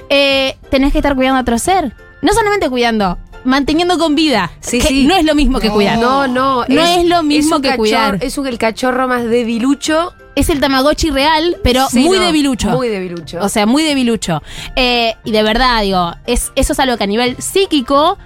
eh, 0.09 0.57
tenés 0.71 0.93
que 0.93 0.99
estar 0.99 1.15
cuidando 1.15 1.39
a 1.39 1.43
otro 1.43 1.59
ser. 1.59 1.95
No 2.23 2.33
solamente 2.33 2.69
cuidando, 2.71 3.19
manteniendo 3.45 3.99
con 3.99 4.15
vida. 4.15 4.51
Sí, 4.61 4.79
que 4.81 4.89
sí. 4.89 5.07
no 5.07 5.15
es 5.17 5.25
lo 5.25 5.35
mismo 5.35 5.61
que 5.61 5.69
No. 5.69 5.75
cuidar. 5.75 5.99
No, 5.99 6.27
no. 6.29 6.65
No 6.69 6.83
es 6.85 7.05
lo 7.07 7.23
mismo 7.23 7.61
que 7.61 7.69
cachorro- 7.71 7.77
cuidar. 7.77 8.19
Es 8.21 8.39
un, 8.39 8.47
el 8.47 8.59
cachorro 8.59 9.09
más 9.09 9.25
debilucho. 9.25 10.13
Es 10.35 10.49
el 10.49 10.61
Tamagotchi 10.61 11.11
real, 11.11 11.59
pero 11.63 11.87
Sí, 11.91 12.01
muy 12.01 12.19
no, 12.19 12.25
debilucho. 12.25 12.71
Muy 12.71 12.89
debilucho. 12.89 13.39
O 13.43 13.49
sea, 13.51 13.67
muy 13.67 13.83
debilucho. 13.83 14.43
Eh, 14.77 15.15
y 15.25 15.31
de 15.31 15.43
verdad, 15.43 15.83
digo, 15.83 16.13
es, 16.27 16.53
eso 16.57 16.73
es 16.73 16.81
algo 16.81 16.97
que 16.97 17.05
a 17.05 17.07
nivel 17.07 17.37
psíquico 17.39 18.17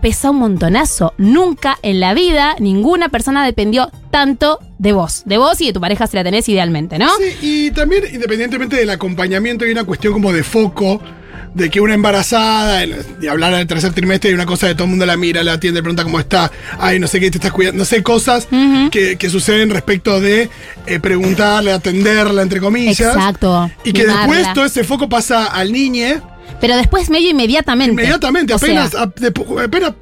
pesa 0.00 0.30
un 0.30 0.38
montonazo. 0.38 1.12
Nunca 1.18 1.76
en 1.82 2.00
la 2.00 2.14
vida 2.14 2.56
ninguna 2.58 3.10
persona 3.10 3.44
dependió 3.44 3.90
tanto 4.10 4.58
de 4.78 4.94
vos. 4.94 5.22
De 5.26 5.36
vos 5.36 5.60
y 5.60 5.66
de 5.66 5.72
tu 5.74 5.80
pareja 5.82 6.06
si 6.06 6.16
la 6.16 6.24
tenés 6.24 6.48
idealmente, 6.48 6.98
¿no? 6.98 7.10
Sí, 7.18 7.36
y 7.42 7.70
también, 7.72 8.04
independientemente 8.10 8.76
del 8.76 8.88
acompañamiento, 8.88 9.66
hay 9.66 9.72
una 9.72 9.84
cuestión 9.84 10.14
como 10.14 10.32
de 10.32 10.42
foco, 10.42 11.02
de 11.54 11.70
que 11.70 11.80
una 11.80 11.94
embarazada, 11.94 12.84
y 12.84 13.26
hablar 13.26 13.54
del 13.54 13.66
tercer 13.66 13.92
trimestre, 13.92 14.30
y 14.30 14.34
una 14.34 14.46
cosa 14.46 14.66
de 14.66 14.74
todo 14.74 14.84
el 14.84 14.90
mundo 14.90 15.06
la 15.06 15.16
mira, 15.16 15.42
la 15.42 15.54
atiende, 15.54 15.82
pregunta 15.82 16.04
cómo 16.04 16.20
está, 16.20 16.50
ay, 16.78 16.98
no 16.98 17.06
sé 17.06 17.20
qué, 17.20 17.30
te 17.30 17.38
estás 17.38 17.52
cuidando, 17.52 17.78
no 17.78 17.84
sé, 17.84 18.02
cosas 18.02 18.48
que, 18.90 19.16
que 19.16 19.30
suceden 19.30 19.70
respecto 19.70 20.20
de 20.20 20.48
eh, 20.86 21.00
preguntarle, 21.00 21.72
atenderla, 21.72 22.42
entre 22.42 22.60
comillas. 22.60 23.00
Exacto. 23.00 23.70
Y 23.84 23.92
que 23.92 24.06
después 24.06 24.52
todo 24.54 24.64
ese 24.64 24.84
foco 24.84 25.08
pasa 25.08 25.46
al 25.46 25.72
niñe 25.72 26.20
Pero 26.60 26.76
después 26.76 27.10
medio 27.10 27.30
inmediatamente. 27.30 27.92
inmediatamente, 27.92 28.58
sea, 28.58 28.66
apenas, 28.84 28.94
a- 28.94 29.06
de- 29.06 29.62
apenas 29.64 29.92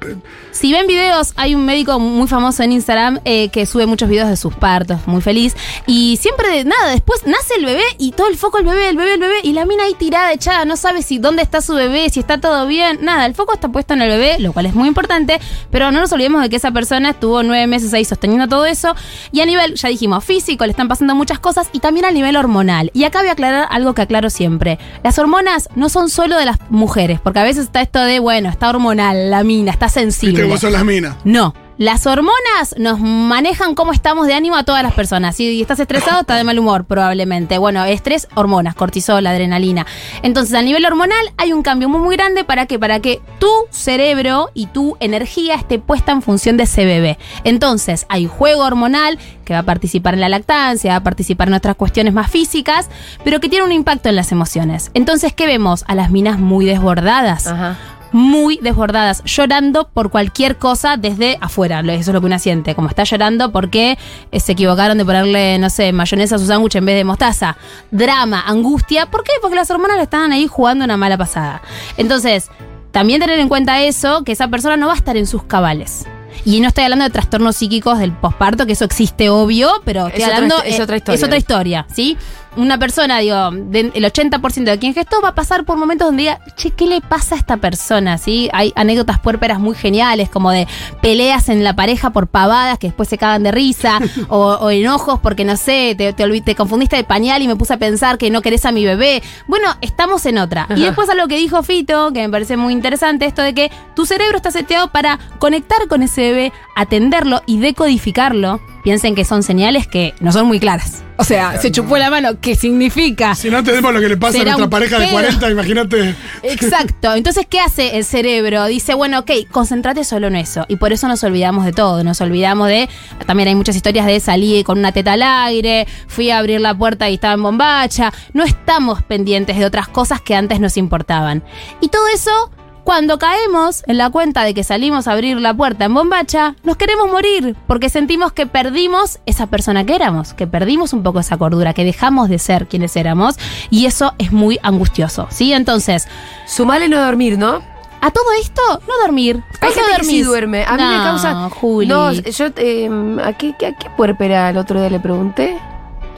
Si 0.51 0.71
ven 0.73 0.87
videos, 0.87 1.33
hay 1.37 1.55
un 1.55 1.65
médico 1.65 1.99
muy 1.99 2.27
famoso 2.27 2.63
en 2.63 2.71
Instagram 2.73 3.19
eh, 3.23 3.49
que 3.49 3.65
sube 3.65 3.85
muchos 3.85 4.09
videos 4.09 4.27
de 4.29 4.35
sus 4.35 4.53
partos, 4.53 4.99
muy 5.05 5.21
feliz. 5.21 5.55
Y 5.85 6.17
siempre, 6.17 6.63
nada, 6.65 6.89
después 6.91 7.25
nace 7.25 7.53
el 7.57 7.65
bebé 7.65 7.83
y 7.97 8.11
todo 8.11 8.27
el 8.27 8.35
foco 8.35 8.57
el 8.57 8.65
bebé, 8.65 8.89
el 8.89 8.97
bebé, 8.97 9.13
el 9.13 9.19
bebé. 9.19 9.39
Y 9.43 9.53
la 9.53 9.65
mina 9.65 9.83
ahí 9.83 9.93
tirada, 9.93 10.33
echada, 10.33 10.65
no 10.65 10.75
sabe 10.75 11.01
si 11.03 11.17
dónde 11.19 11.43
está 11.43 11.61
su 11.61 11.73
bebé, 11.75 12.09
si 12.09 12.19
está 12.19 12.39
todo 12.41 12.65
bien. 12.67 12.99
Nada, 13.01 13.25
el 13.25 13.35
foco 13.35 13.53
está 13.53 13.69
puesto 13.69 13.93
en 13.93 14.01
el 14.01 14.09
bebé, 14.09 14.39
lo 14.39 14.51
cual 14.53 14.65
es 14.65 14.73
muy 14.73 14.87
importante. 14.87 15.39
Pero 15.71 15.91
no 15.91 15.99
nos 15.99 16.11
olvidemos 16.11 16.41
de 16.41 16.49
que 16.49 16.55
esa 16.55 16.71
persona 16.71 17.11
estuvo 17.11 17.43
nueve 17.43 17.67
meses 17.67 17.93
ahí 17.93 18.03
sosteniendo 18.03 18.47
todo 18.47 18.65
eso. 18.65 18.95
Y 19.31 19.41
a 19.41 19.45
nivel, 19.45 19.75
ya 19.75 19.89
dijimos, 19.89 20.23
físico, 20.25 20.65
le 20.65 20.71
están 20.71 20.87
pasando 20.87 21.13
muchas 21.15 21.39
cosas. 21.39 21.69
Y 21.73 21.79
también 21.79 22.05
a 22.05 22.11
nivel 22.11 22.35
hormonal. 22.35 22.89
Y 22.93 23.03
acá 23.03 23.19
voy 23.19 23.29
a 23.29 23.33
aclarar 23.33 23.67
algo 23.69 23.93
que 23.93 24.01
aclaro 24.01 24.29
siempre. 24.29 24.79
Las 25.03 25.19
hormonas 25.19 25.69
no 25.75 25.89
son 25.89 26.09
solo 26.09 26.35
de 26.39 26.45
las 26.45 26.57
mujeres, 26.69 27.19
porque 27.21 27.39
a 27.39 27.43
veces 27.43 27.65
está 27.65 27.81
esto 27.81 27.99
de, 27.99 28.19
bueno, 28.19 28.49
está 28.49 28.69
hormonal, 28.69 29.29
la 29.29 29.43
mina, 29.43 29.71
está 29.71 29.89
sensible. 29.89 30.43
viste 30.43 30.47
cómo 30.47 30.57
son 30.57 30.73
las 30.73 30.85
minas. 30.85 31.15
No. 31.23 31.53
Las 31.79 32.05
hormonas 32.07 32.75
nos 32.77 32.99
manejan 32.99 33.73
cómo 33.73 33.93
estamos 33.93 34.27
de 34.27 34.33
ánimo 34.33 34.57
a 34.57 34.65
todas 34.65 34.83
las 34.83 34.91
personas. 34.91 35.37
Si 35.37 35.61
estás 35.61 35.79
estresado, 35.79 36.19
estás 36.19 36.35
de 36.35 36.43
mal 36.43 36.59
humor, 36.59 36.83
probablemente. 36.83 37.57
Bueno, 37.57 37.85
estrés, 37.85 38.27
hormonas, 38.35 38.75
cortisol, 38.75 39.25
adrenalina. 39.25 39.85
Entonces, 40.21 40.55
a 40.55 40.61
nivel 40.61 40.85
hormonal 40.85 41.31
hay 41.37 41.53
un 41.53 41.61
cambio 41.61 41.87
muy, 41.87 42.01
muy 42.01 42.17
grande 42.17 42.43
para 42.43 42.65
que, 42.65 42.77
para 42.77 42.99
que 42.99 43.21
tu 43.39 43.49
cerebro 43.69 44.49
y 44.53 44.65
tu 44.65 44.97
energía 44.99 45.55
esté 45.55 45.79
puesta 45.79 46.11
en 46.11 46.21
función 46.21 46.57
de 46.57 46.63
ese 46.63 46.83
bebé. 46.83 47.17
Entonces, 47.45 48.05
hay 48.09 48.25
juego 48.25 48.65
hormonal 48.65 49.17
que 49.45 49.53
va 49.53 49.59
a 49.59 49.63
participar 49.63 50.15
en 50.15 50.19
la 50.19 50.27
lactancia, 50.27 50.91
va 50.91 50.97
a 50.97 51.03
participar 51.03 51.47
en 51.47 51.53
otras 51.53 51.77
cuestiones 51.77 52.13
más 52.13 52.29
físicas, 52.29 52.89
pero 53.23 53.39
que 53.39 53.47
tiene 53.47 53.63
un 53.63 53.71
impacto 53.71 54.09
en 54.09 54.17
las 54.17 54.33
emociones. 54.33 54.91
Entonces, 54.95 55.31
¿qué 55.31 55.45
vemos? 55.45 55.85
A 55.87 55.95
las 55.95 56.11
minas 56.11 56.39
muy 56.39 56.65
desbordadas 56.65 57.47
Ajá. 57.47 57.77
Muy 58.11 58.57
desbordadas, 58.61 59.23
llorando 59.25 59.87
por 59.87 60.09
cualquier 60.09 60.57
cosa 60.57 60.97
desde 60.97 61.37
afuera. 61.41 61.79
Eso 61.81 62.11
es 62.11 62.13
lo 62.13 62.19
que 62.19 62.25
una 62.27 62.39
siente. 62.39 62.75
Como 62.75 62.87
está 62.89 63.03
llorando 63.03 63.51
porque 63.51 63.97
eh, 64.31 64.39
se 64.39 64.53
equivocaron 64.53 64.97
de 64.97 65.05
ponerle, 65.05 65.57
no 65.59 65.69
sé, 65.69 65.91
mayonesa 65.93 66.35
a 66.35 66.39
su 66.39 66.45
sándwich 66.47 66.75
en 66.75 66.85
vez 66.85 66.95
de 66.95 67.03
mostaza. 67.03 67.57
Drama, 67.91 68.43
angustia. 68.45 69.05
¿Por 69.07 69.23
qué? 69.23 69.31
Porque 69.41 69.55
las 69.55 69.69
hormonas 69.71 69.97
le 69.97 70.03
estaban 70.03 70.31
ahí 70.31 70.47
jugando 70.47 70.85
una 70.85 70.97
mala 70.97 71.17
pasada. 71.17 71.61
Entonces, 71.97 72.49
también 72.91 73.19
tener 73.21 73.39
en 73.39 73.49
cuenta 73.49 73.81
eso, 73.81 74.23
que 74.23 74.31
esa 74.31 74.47
persona 74.47 74.77
no 74.77 74.87
va 74.87 74.93
a 74.93 74.97
estar 74.97 75.15
en 75.17 75.27
sus 75.27 75.43
cabales. 75.43 76.05
Y 76.45 76.61
no 76.61 76.69
estoy 76.69 76.85
hablando 76.85 77.03
de 77.05 77.11
trastornos 77.11 77.57
psíquicos 77.57 77.99
del 77.99 78.13
posparto, 78.13 78.65
que 78.65 78.71
eso 78.73 78.85
existe 78.85 79.29
obvio, 79.29 79.69
pero 79.83 80.07
estoy 80.07 80.21
Es 80.23 80.27
hablando. 80.27 80.61
es 80.63 80.79
eh, 80.79 80.83
otra 80.83 80.97
historia. 80.97 81.15
Es 81.15 81.23
otra 81.23 81.37
historia, 81.37 81.85
¿sí? 81.93 82.17
Una 82.57 82.77
persona, 82.77 83.19
digo, 83.19 83.51
de- 83.51 83.91
el 83.93 84.05
80% 84.05 84.71
de 84.71 84.79
quien 84.79 84.93
gestó 84.93 85.21
va 85.21 85.29
a 85.29 85.35
pasar 85.35 85.65
por 85.65 85.77
momentos 85.77 86.07
donde 86.07 86.23
diga, 86.23 86.39
che, 86.55 86.71
¿qué 86.71 86.87
le 86.87 87.01
pasa 87.01 87.35
a 87.35 87.37
esta 87.37 87.57
persona? 87.57 88.17
¿Sí? 88.17 88.49
Hay 88.53 88.73
anécdotas 88.75 89.19
puérperas 89.19 89.59
muy 89.59 89.75
geniales, 89.75 90.29
como 90.29 90.51
de 90.51 90.67
peleas 91.01 91.49
en 91.49 91.63
la 91.63 91.75
pareja 91.75 92.09
por 92.09 92.27
pavadas 92.27 92.77
que 92.79 92.87
después 92.87 93.07
se 93.09 93.17
cagan 93.17 93.43
de 93.43 93.51
risa, 93.51 93.99
o, 94.29 94.39
o 94.53 94.69
enojos 94.69 95.19
porque, 95.19 95.45
no 95.45 95.55
sé, 95.57 95.95
te, 95.97 96.13
te, 96.13 96.55
confundiste 96.55 96.95
de 96.95 97.03
pañal 97.03 97.41
y 97.41 97.47
me 97.47 97.55
puse 97.55 97.73
a 97.73 97.77
pensar 97.77 98.17
que 98.17 98.29
no 98.29 98.41
querés 98.41 98.65
a 98.65 98.71
mi 98.71 98.85
bebé. 98.85 99.21
Bueno, 99.47 99.67
estamos 99.81 100.25
en 100.25 100.37
otra. 100.37 100.67
Y 100.75 100.81
después 100.81 101.09
algo 101.09 101.27
que 101.27 101.37
dijo 101.37 101.63
Fito, 101.63 102.11
que 102.13 102.21
me 102.21 102.29
parece 102.29 102.57
muy 102.57 102.73
interesante, 102.73 103.25
esto 103.25 103.41
de 103.41 103.53
que 103.53 103.71
tu 103.95 104.05
cerebro 104.05 104.37
está 104.37 104.51
seteado 104.51 104.91
para 104.91 105.19
conectar 105.39 105.87
con 105.87 106.03
ese 106.03 106.21
bebé, 106.21 106.53
atenderlo 106.75 107.41
y 107.45 107.59
decodificarlo. 107.59 108.59
Piensen 108.83 109.13
que 109.13 109.25
son 109.25 109.43
señales 109.43 109.87
que 109.87 110.13
no 110.21 110.31
son 110.31 110.47
muy 110.47 110.59
claras. 110.59 111.03
O 111.17 111.25
sea, 111.25 111.57
se 111.59 111.69
chupó 111.69 111.97
la 111.97 112.09
mano, 112.09 112.39
¿qué 112.39 112.48
significa? 112.55 113.35
Si 113.35 113.49
no 113.49 113.59
entendemos 113.59 113.93
lo 113.93 113.99
que 113.99 114.09
le 114.09 114.17
pasa 114.17 114.41
a 114.41 114.43
nuestra 114.43 114.69
pareja 114.69 114.99
de 114.99 115.05
pedo. 115.05 115.13
40, 115.13 115.51
imagínate. 115.51 116.15
Exacto. 116.43 117.13
Entonces, 117.13 117.45
¿qué 117.49 117.59
hace 117.59 117.97
el 117.97 118.05
cerebro? 118.05 118.65
Dice, 118.65 118.93
bueno, 118.93 119.19
ok, 119.19 119.31
concéntrate 119.51 120.03
solo 120.03 120.27
en 120.27 120.35
eso. 120.35 120.65
Y 120.67 120.77
por 120.77 120.93
eso 120.93 121.07
nos 121.07 121.23
olvidamos 121.23 121.65
de 121.65 121.71
todo. 121.73 122.03
Nos 122.03 122.21
olvidamos 122.21 122.67
de. 122.67 122.89
También 123.25 123.49
hay 123.49 123.55
muchas 123.55 123.75
historias 123.75 124.05
de 124.05 124.19
salir 124.19 124.63
con 124.63 124.77
una 124.77 124.91
teta 124.91 125.13
al 125.13 125.23
aire, 125.23 125.87
fui 126.07 126.29
a 126.29 126.39
abrir 126.39 126.61
la 126.61 126.77
puerta 126.77 127.09
y 127.09 127.15
estaba 127.15 127.33
en 127.33 127.43
bombacha. 127.43 128.13
No 128.33 128.43
estamos 128.43 129.03
pendientes 129.03 129.57
de 129.57 129.65
otras 129.65 129.87
cosas 129.87 130.21
que 130.21 130.35
antes 130.35 130.59
nos 130.59 130.77
importaban. 130.77 131.43
Y 131.81 131.89
todo 131.89 132.07
eso. 132.13 132.51
Cuando 132.89 133.19
caemos 133.19 133.83
en 133.85 133.99
la 133.99 134.09
cuenta 134.09 134.43
de 134.43 134.55
que 134.55 134.63
salimos 134.63 135.07
a 135.07 135.11
abrir 135.11 135.37
la 135.39 135.53
puerta 135.53 135.85
en 135.85 135.93
bombacha, 135.93 136.55
nos 136.63 136.75
queremos 136.75 137.07
morir 137.07 137.55
porque 137.67 137.87
sentimos 137.87 138.31
que 138.33 138.47
perdimos 138.47 139.19
esa 139.27 139.45
persona 139.45 139.85
que 139.85 139.93
éramos, 139.93 140.33
que 140.33 140.47
perdimos 140.47 140.91
un 140.93 141.03
poco 141.03 141.19
esa 141.19 141.37
cordura, 141.37 141.75
que 141.75 141.83
dejamos 141.85 142.29
de 142.29 142.39
ser 142.39 142.65
quienes 142.65 142.95
éramos 142.95 143.35
y 143.69 143.85
eso 143.85 144.15
es 144.17 144.31
muy 144.31 144.57
angustioso, 144.63 145.27
¿sí? 145.29 145.53
Entonces, 145.53 146.07
Sumale 146.47 146.89
no 146.89 146.99
dormir, 146.99 147.37
¿no? 147.37 147.61
a 148.01 148.09
todo 148.09 148.25
esto, 148.41 148.61
no 148.87 148.93
dormir. 149.05 149.43
Hay 149.61 149.71
¿Cuándo 149.71 149.81
gente 149.81 149.97
que 149.99 150.03
sí 150.05 150.23
duerme. 150.23 150.63
A 150.65 150.75
mí 150.75 150.81
me 150.83 150.97
No, 150.97 151.03
causa. 151.03 151.49
Juli. 151.51 151.85
No, 151.87 152.11
yo. 152.11 152.45
eh, 152.57 152.89
¿a, 153.23 153.33
qué, 153.33 153.53
qué- 153.59 153.67
a 153.67 153.73
qué 153.77 153.87
puerpera 153.95 154.49
el 154.49 154.57
otro 154.57 154.79
día 154.79 154.89
le 154.89 154.99
pregunté? 154.99 155.59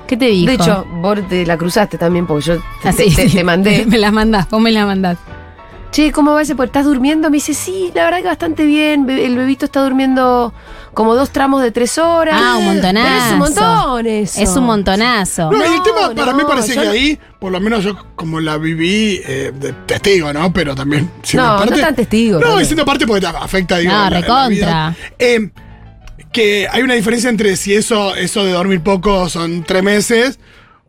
¿Qué 0.08 0.16
te 0.16 0.28
dijo? 0.28 0.48
De 0.48 0.54
hecho, 0.54 0.86
vos 1.02 1.20
te 1.28 1.46
la 1.46 1.58
cruzaste 1.58 1.98
también 1.98 2.26
porque 2.26 2.46
yo 2.46 2.56
te, 2.82 2.88
Ah, 2.88 2.94
te- 2.94 3.10
sí, 3.10 3.14
te- 3.16 3.28
sí. 3.28 3.36
te 3.36 3.44
mandé. 3.52 3.86
me 3.88 3.98
la 3.98 4.10
mandás, 4.12 4.50
vos 4.50 4.62
me 4.62 4.72
la 4.72 4.86
mandás. 4.86 5.18
Che, 5.92 6.12
¿cómo 6.12 6.32
va 6.34 6.42
ese? 6.42 6.56
Pues 6.56 6.68
estás 6.68 6.86
durmiendo. 6.86 7.30
Me 7.30 7.38
dice, 7.38 7.54
sí, 7.54 7.92
la 7.94 8.06
verdad 8.06 8.18
que 8.20 8.28
bastante 8.28 8.66
bien. 8.66 9.10
El 9.10 9.36
bebito 9.38 9.66
está 9.66 9.84
durmiendo 9.84 10.54
como 10.94 11.16
dos 11.16 11.30
tramos 11.32 11.62
de 11.62 11.72
tres 11.72 11.98
horas. 11.98 12.36
Ah, 12.42 12.58
un 12.58 12.66
montonazo. 12.66 13.08
Pero 13.10 13.26
es 13.26 13.32
un 13.32 13.38
montón 13.40 14.08
eso. 14.08 14.42
Es 14.42 14.50
un 14.58 14.64
montonazo. 14.66 15.52
No, 15.52 15.58
y 15.58 15.62
el 15.68 15.78
No, 15.78 15.84
tema 15.84 16.14
para 16.16 16.32
no, 16.32 16.38
mí 16.38 16.44
parece 16.48 16.74
que 16.74 16.86
no- 16.86 16.92
ahí, 16.92 17.20
por 17.40 17.52
lo 17.52 17.60
menos 17.60 17.84
yo 17.84 17.96
como 18.16 18.40
la 18.40 18.58
viví 18.58 19.22
eh, 19.26 19.52
de 19.54 19.74
testigo, 19.86 20.32
¿no? 20.34 20.52
Pero 20.54 20.76
también 20.76 21.10
siendo 21.24 21.48
No, 21.48 21.54
no 21.60 21.66
parte. 21.66 21.82
tan 21.82 21.96
testigo, 21.96 22.40
No, 22.40 22.46
también. 22.48 22.66
siendo 22.66 22.86
parte 22.86 23.06
porque 23.06 23.22
te 23.22 23.28
afecta, 23.28 23.78
digo. 23.78 23.92
No, 23.94 24.10
recontra. 24.10 24.96
Eh, 25.20 25.50
que 26.32 26.68
hay 26.72 26.82
una 26.82 26.94
diferencia 26.94 27.30
entre 27.30 27.58
si 27.58 27.74
eso, 27.74 28.16
eso 28.16 28.46
de 28.46 28.54
dormir 28.54 28.82
poco 28.82 29.28
son 29.28 29.64
tres 29.66 29.84
meses 29.84 30.40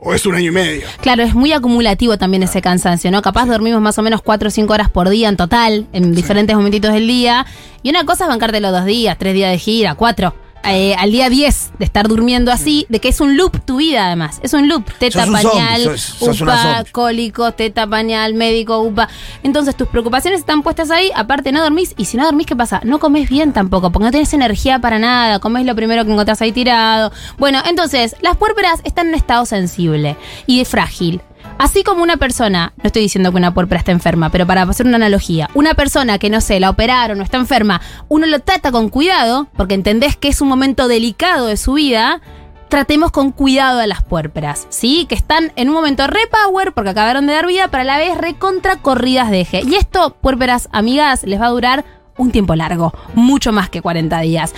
o 0.05 0.13
es 0.15 0.27
un 0.27 0.35
año 0.35 0.49
y 0.49 0.51
medio. 0.51 0.87
Claro, 1.01 1.23
es 1.23 1.35
muy 1.35 1.53
acumulativo 1.53 2.19
también 2.19 2.43
ese 2.43 2.61
cansancio, 2.61 3.11
¿no? 3.11 3.23
Capaz 3.23 3.47
dormimos 3.47 3.81
más 3.81 3.99
o 3.99 4.03
menos 4.03 4.21
4 4.23 4.49
o 4.49 4.51
5 4.51 4.73
horas 4.73 4.91
por 4.91 5.09
día 5.09 5.29
en 5.29 5.37
total, 5.37 5.87
en 5.93 6.15
diferentes 6.15 6.57
momentitos 6.57 6.93
del 6.93 7.07
día. 7.07 7.47
Y 7.83 7.91
una 7.91 8.05
cosa 8.05 8.25
es 8.25 8.31
bancarte 8.31 8.61
los 8.61 8.73
dos 8.73 8.85
días, 8.85 9.17
tres 9.19 9.35
días 9.35 9.53
de 9.53 9.59
gira, 9.59 9.95
cuatro. 9.95 10.35
Eh, 10.65 10.95
al 10.97 11.11
día 11.11 11.29
10 11.29 11.73
de 11.79 11.85
estar 11.85 12.07
durmiendo 12.09 12.53
así, 12.53 12.87
de 12.89 13.01
que 13.01 13.09
es 13.09 13.21
un 13.21 13.37
loop 13.37 13.65
tu 13.65 13.77
vida 13.79 14.07
además. 14.07 14.39
Es 14.43 14.53
un 14.55 14.69
loop. 14.69 14.85
Teta, 14.99 15.25
un 15.25 15.37
zombie, 15.37 15.43
pañal, 15.59 15.83
sos- 15.83 16.01
sos 16.01 16.41
una 16.41 16.53
upa, 16.81 16.85
cólicos, 16.93 17.57
teta, 17.57 17.87
pañal, 17.87 18.35
médico, 18.35 18.79
upa. 18.81 19.09
Entonces 19.43 19.77
tus 19.77 19.89
preocupaciones 19.89 20.41
están 20.41 20.63
puestas 20.63 20.91
ahí, 20.91 21.11
aparte 21.15 21.51
no 21.53 21.63
dormís. 21.63 21.95
Y 21.97 22.05
si 22.05 22.17
no 22.17 22.25
dormís, 22.25 22.47
¿qué 22.47 22.55
pasa? 22.57 22.81
No 22.85 22.99
comes 23.01 23.29
bien 23.29 23.53
tampoco, 23.53 23.91
porque 23.91 24.05
no 24.05 24.11
tenés 24.13 24.33
energía 24.35 24.79
para 24.79 24.99
nada. 24.99 25.39
Comés 25.41 25.67
lo 25.67 25.75
primero 25.75 26.05
que 26.05 26.13
encontrás 26.13 26.41
ahí 26.43 26.53
tirado. 26.53 27.13
Bueno, 27.39 27.61
entonces, 27.69 28.15
las 28.21 28.37
puérperas 28.37 28.81
están 28.85 29.09
en 29.09 29.15
estado 29.15 29.45
sensible 29.47 30.17
y 30.47 30.65
frágil. 30.65 31.21
Así 31.59 31.85
como 31.85 32.03
una 32.03 32.17
persona, 32.17 32.73
no 32.77 32.85
estoy 32.85 33.03
diciendo 33.03 33.31
que 33.31 33.37
una 33.37 33.55
puérpera 33.55 33.79
esté 33.79 33.93
enferma, 33.93 34.31
pero 34.31 34.47
para 34.47 34.63
hacer 34.63 34.87
una 34.87 34.97
analogía, 34.97 35.49
una 35.55 35.75
persona 35.75 36.19
que 36.19 36.31
no 36.31 36.41
sé, 36.41 36.59
la 36.61 36.71
operaron 36.71 37.21
o 37.21 37.23
está 37.23 37.37
enferma, 37.37 37.81
uno 38.09 38.27
lo 38.27 38.41
trata 38.41 38.73
con 38.73 38.89
cuidado, 38.89 39.49
porque 39.57 39.75
entendés 39.75 40.17
que 40.17 40.29
es 40.29 40.41
un 40.41 40.49
momento 40.49 40.89
delicado 40.89 41.47
de 41.47 41.57
su 41.57 41.75
vida, 41.75 42.21
tratemos 42.69 43.11
con 43.11 43.33
cuidado 43.33 43.81
a 43.81 43.87
las 43.87 44.03
puérperas, 44.03 44.67
¿sí? 44.71 45.05
Que 45.07 45.15
están 45.15 45.53
en 45.57 45.69
un 45.69 45.75
momento 45.75 46.07
repower 46.07 46.73
porque 46.73 46.91
acabaron 46.91 47.27
de 47.27 47.35
dar 47.35 47.47
vida, 47.47 47.69
pero 47.69 47.83
a 47.83 47.85
la 47.85 47.99
vez 47.99 48.17
recontra 48.17 48.77
corridas 48.77 49.31
de 49.31 49.43
eje. 49.43 49.61
Y 49.63 49.75
esto, 49.75 50.17
puérperas 50.21 50.71
amigas, 50.73 51.23
les 51.25 51.39
va 51.39 51.47
a 51.47 51.51
durar 51.51 51.85
un 52.17 52.31
tiempo 52.31 52.55
largo, 52.55 52.93
mucho 53.15 53.53
más 53.53 53.71
que 53.71 53.81
40 53.81 54.21
días. 54.21 54.55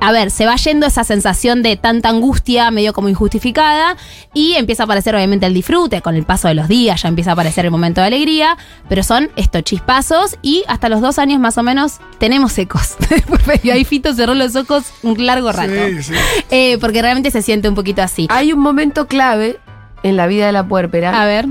A 0.00 0.12
ver, 0.12 0.30
se 0.30 0.46
va 0.46 0.56
yendo 0.56 0.86
esa 0.86 1.04
sensación 1.04 1.62
de 1.62 1.76
tanta 1.76 2.08
angustia, 2.08 2.70
medio 2.70 2.92
como 2.92 3.08
injustificada, 3.08 3.96
y 4.34 4.54
empieza 4.54 4.82
a 4.82 4.84
aparecer 4.84 5.14
obviamente 5.14 5.46
el 5.46 5.54
disfrute, 5.54 6.02
con 6.02 6.14
el 6.16 6.24
paso 6.24 6.48
de 6.48 6.54
los 6.54 6.68
días 6.68 6.96
ya 6.96 7.08
empieza 7.08 7.30
a 7.30 7.32
aparecer 7.34 7.64
el 7.64 7.70
momento 7.70 8.00
de 8.00 8.08
alegría, 8.08 8.56
pero 8.88 9.02
son 9.02 9.30
estos 9.36 9.62
chispazos 9.62 10.36
y 10.42 10.64
hasta 10.68 10.88
los 10.88 11.00
dos 11.00 11.18
años 11.18 11.40
más 11.40 11.58
o 11.58 11.62
menos 11.62 12.00
tenemos 12.18 12.56
ecos. 12.58 12.96
y 13.62 13.70
ahí 13.70 13.84
Fito 13.84 14.14
cerró 14.14 14.34
los 14.34 14.56
ojos 14.56 14.84
un 15.02 15.24
largo 15.24 15.52
rato. 15.52 15.72
Sí, 15.88 16.02
sí. 16.02 16.14
Eh, 16.50 16.78
porque 16.78 17.02
realmente 17.02 17.30
se 17.30 17.42
siente 17.42 17.68
un 17.68 17.74
poquito 17.74 18.02
así. 18.02 18.26
Hay 18.30 18.52
un 18.52 18.60
momento 18.60 19.06
clave 19.06 19.58
en 20.02 20.16
la 20.16 20.26
vida 20.26 20.46
de 20.46 20.52
la 20.52 20.66
puérpera. 20.66 21.20
A 21.20 21.26
ver, 21.26 21.46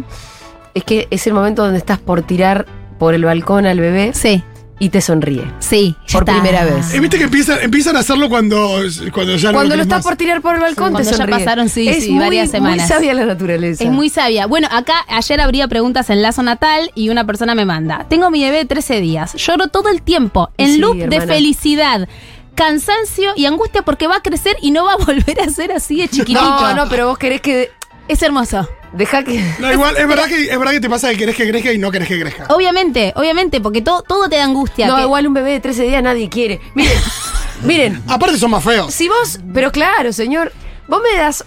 Es 0.74 0.84
que 0.84 1.08
es 1.10 1.26
el 1.28 1.34
momento 1.34 1.64
donde 1.64 1.78
estás 1.78 2.00
por 2.00 2.22
tirar 2.22 2.66
por 3.00 3.14
el 3.14 3.26
balcón 3.26 3.66
al 3.66 3.80
bebé 3.80 4.12
sí, 4.14 4.44
y 4.80 4.90
te 4.90 5.00
sonríe. 5.02 5.44
sí. 5.60 5.96
ya 6.08 6.20
Por 6.20 6.24
está. 6.30 6.42
primera 6.42 6.66
vez. 6.66 6.94
Eh, 6.94 7.00
Viste 7.00 7.18
que 7.18 7.24
empiezan, 7.26 7.60
empiezan 7.62 7.96
a 7.96 8.00
hacerlo 8.00 8.28
cuando, 8.30 8.80
cuando 9.14 9.36
ya 9.38 9.52
no 9.52 9.58
Cuando 9.60 9.76
lo 9.76 9.82
estás 9.84 10.00
más. 10.00 10.06
por 10.06 10.16
tirar 10.18 10.42
por 10.42 10.56
el 10.56 10.62
balcón, 10.62 10.92
Cuando 10.92 11.00
te 11.00 11.06
ya 11.06 11.18
sonríe. 11.18 11.38
pasaron, 11.40 11.70
sí, 11.70 11.88
es 11.88 12.04
sí, 12.04 12.12
muy, 12.12 12.20
varias 12.24 12.52
semanas. 12.52 12.80
Muy 12.80 12.88
sabia 12.88 13.14
la 13.14 13.26
naturaleza. 13.26 13.84
Es 13.84 13.90
muy 13.90 14.10
sabia. 14.10 14.48
Bueno, 14.48 14.68
acá 14.72 15.06
ayer 15.08 15.40
habría 15.40 15.68
preguntas 15.68 16.10
en 16.10 16.22
Lazo 16.22 16.44
Natal 16.44 16.92
y 16.94 17.10
una 17.10 17.26
persona 17.26 17.56
me 17.56 17.66
manda. 17.66 18.06
Tengo 18.10 18.30
mi 18.32 18.44
bebé 18.44 18.58
de 18.58 18.66
13 18.66 19.00
días. 19.02 19.34
Lloro 19.36 19.68
todo 19.68 19.90
el 19.90 20.02
tiempo. 20.02 20.50
En 20.58 20.74
Sí, 20.74 20.78
loop 20.80 20.98
de 20.98 21.22
felicidad. 21.22 22.08
Cansancio 22.56 23.32
y 23.36 23.46
angustia 23.46 23.82
porque 23.82 24.08
va 24.08 24.18
a 24.18 24.22
crecer 24.22 24.56
y 24.62 24.72
no 24.72 24.86
va 24.86 24.94
a 24.94 24.98
volver 25.06 25.40
a 25.42 25.50
ser 25.50 25.72
así 25.72 25.98
de 26.02 26.08
chiquitito. 26.08 26.42
No, 26.42 26.74
no, 26.74 26.90
pero 26.90 27.08
vos 27.08 27.18
querés 27.18 27.42
que. 27.42 27.72
Es 28.08 28.22
hermoso. 28.24 28.68
Deja 28.96 29.24
que. 29.24 29.44
No, 29.60 29.72
igual, 29.74 29.96
es 29.98 30.08
verdad, 30.08 30.26
que, 30.26 30.44
es 30.46 30.58
verdad 30.58 30.72
que 30.72 30.80
te 30.80 30.90
pasa 30.90 31.10
que 31.12 31.18
querés 31.18 31.36
que 31.36 31.50
crezca 31.50 31.72
y 31.74 31.78
no 31.78 31.92
querés 31.92 32.08
que 32.08 32.20
crezca. 32.20 32.46
Obviamente, 32.50 33.12
obviamente, 33.16 33.60
porque 33.62 33.82
todo, 33.82 34.02
todo 34.04 34.30
te 34.30 34.38
da 34.38 34.46
angustia. 34.46 34.88
No, 34.88 34.96
que- 34.96 35.02
igual 35.04 35.28
un 35.28 35.34
bebé 35.34 35.52
de 35.52 35.60
13 35.60 35.84
días 35.84 36.02
nadie 36.02 36.30
quiere. 36.30 36.62
Miren, 36.76 36.98
miren. 37.64 38.04
Aparte 38.08 38.38
son 38.38 38.52
más 38.52 38.64
feos. 38.64 38.94
Si 38.94 39.08
vos. 39.10 39.40
Pero 39.54 39.72
claro, 39.72 40.14
señor. 40.14 40.52
Vos 40.88 41.02
me 41.02 41.18
das. 41.20 41.44